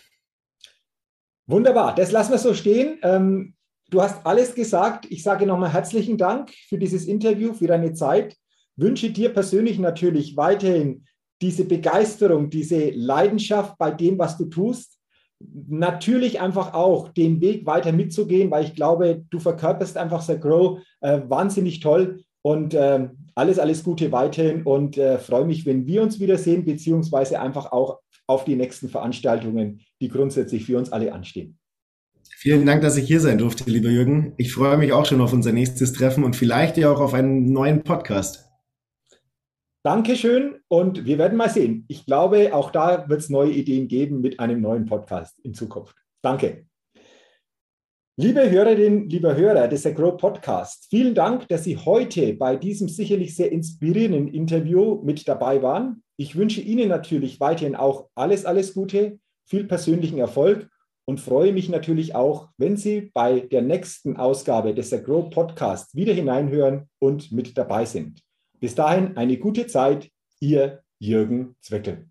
Wunderbar, 1.49 1.93
das 1.97 2.13
lassen 2.13 2.31
wir 2.31 2.39
so 2.39 2.55
stehen. 2.55 3.01
Ähm, 3.03 3.55
du 3.91 4.01
hast 4.01 4.25
alles 4.25 4.55
gesagt. 4.55 5.07
Ich 5.11 5.25
sage 5.25 5.45
nochmal 5.45 5.73
herzlichen 5.73 6.17
Dank 6.17 6.53
für 6.69 6.79
dieses 6.79 7.07
Interview, 7.07 7.53
für 7.53 7.67
deine 7.67 7.93
Zeit. 7.93 8.37
Wünsche 8.77 9.11
dir 9.11 9.31
persönlich 9.31 9.81
natürlich 9.81 10.37
weiterhin 10.37 11.07
diese 11.43 11.65
Begeisterung, 11.65 12.51
diese 12.51 12.91
Leidenschaft 12.91 13.79
bei 13.79 13.91
dem, 13.91 14.17
was 14.17 14.37
du 14.37 14.45
tust. 14.45 15.01
Natürlich 15.41 16.41
einfach 16.41 16.73
auch 16.73 17.09
den 17.09 17.41
Weg 17.41 17.67
weiter 17.67 17.91
mitzugehen, 17.91 18.49
weil 18.53 18.63
ich 18.63 18.77
glaube, 18.77 19.25
du 19.31 19.41
verkörperst 19.41 19.97
einfach 19.97 20.23
The 20.23 20.39
Grow 20.39 20.79
äh, 21.01 21.23
wahnsinnig 21.27 21.81
toll 21.81 22.23
und 22.45 22.75
äh, 22.75 23.09
alles, 23.35 23.59
alles 23.59 23.83
Gute 23.83 24.13
weiterhin 24.13 24.63
und 24.63 24.99
äh, 24.99 25.19
freue 25.19 25.47
mich, 25.47 25.65
wenn 25.65 25.87
wir 25.87 26.03
uns 26.03 26.21
wiedersehen, 26.21 26.65
beziehungsweise 26.65 27.41
einfach 27.41 27.73
auch 27.73 28.01
auf 28.27 28.45
die 28.45 28.55
nächsten 28.55 28.89
Veranstaltungen, 28.89 29.81
die 30.01 30.09
grundsätzlich 30.09 30.67
für 30.67 30.77
uns 30.77 30.93
alle 30.93 31.13
anstehen. 31.13 31.59
Vielen 32.37 32.67
Dank, 32.67 32.83
dass 32.83 32.99
ich 32.99 33.07
hier 33.07 33.21
sein 33.21 33.39
durfte, 33.39 33.69
lieber 33.71 33.89
Jürgen. 33.89 34.35
Ich 34.37 34.53
freue 34.53 34.77
mich 34.77 34.93
auch 34.93 35.07
schon 35.07 35.23
auf 35.23 35.33
unser 35.33 35.53
nächstes 35.53 35.95
Treffen 35.95 36.23
und 36.23 36.37
vielleicht 36.37 36.77
ja 36.77 36.93
auch 36.93 37.01
auf 37.01 37.15
einen 37.15 37.51
neuen 37.51 37.83
Podcast. 37.83 38.45
Dankeschön 39.83 40.57
und 40.69 41.07
wir 41.07 41.17
werden 41.17 41.39
mal 41.39 41.51
sehen. 41.51 41.87
Ich 41.89 42.05
glaube, 42.05 42.55
auch 42.55 42.71
da 42.71 43.09
wird 43.09 43.21
es 43.21 43.31
neue 43.31 43.53
Ideen 43.53 43.89
geben 43.89 44.21
mit 44.21 44.39
einem 44.39 44.61
neuen 44.61 44.85
Podcast 44.85 45.39
in 45.41 45.55
Zukunft. 45.55 45.97
Danke. 46.23 46.67
Liebe 48.17 48.49
Hörerinnen, 48.49 49.09
lieber 49.11 49.35
Hörer 49.35 49.67
des 49.67 49.85
Agro 49.85 50.17
Podcast, 50.17 50.87
vielen 50.89 51.17
Dank, 51.17 51.49
dass 51.49 51.65
Sie 51.65 51.77
heute 51.77 52.35
bei 52.35 52.55
diesem 52.55 52.89
sicherlich 52.89 53.35
sehr 53.35 53.51
inspirierenden 53.51 54.29
Interview 54.29 55.03
mit 55.03 55.27
dabei 55.27 55.61
waren. 55.63 56.01
Ich 56.17 56.37
wünsche 56.37 56.61
Ihnen 56.61 56.89
natürlich 56.89 57.41
weiterhin 57.41 57.75
auch 57.75 58.09
alles, 58.15 58.45
alles 58.45 58.73
Gute, 58.73 59.19
viel 59.47 59.65
persönlichen 59.65 60.19
Erfolg 60.19 60.71
und 61.07 61.19
freue 61.19 61.53
mich 61.53 61.69
natürlich 61.69 62.15
auch, 62.15 62.51
wenn 62.57 62.77
Sie 62.77 63.11
bei 63.13 63.41
der 63.41 63.63
nächsten 63.63 64.17
Ausgabe 64.17 64.75
des 64.75 64.93
Agro 64.93 65.29
Podcast 65.29 65.93
wieder 65.97 66.13
hineinhören 66.13 66.89
und 67.01 67.33
mit 67.33 67.59
dabei 67.59 67.85
sind. 67.85 68.21
Bis 68.61 68.77
dahin 68.77 69.17
eine 69.17 69.39
gute 69.39 69.67
Zeit, 69.67 70.09
Ihr 70.39 70.85
Jürgen 71.01 71.57
Zweckel. 71.61 72.07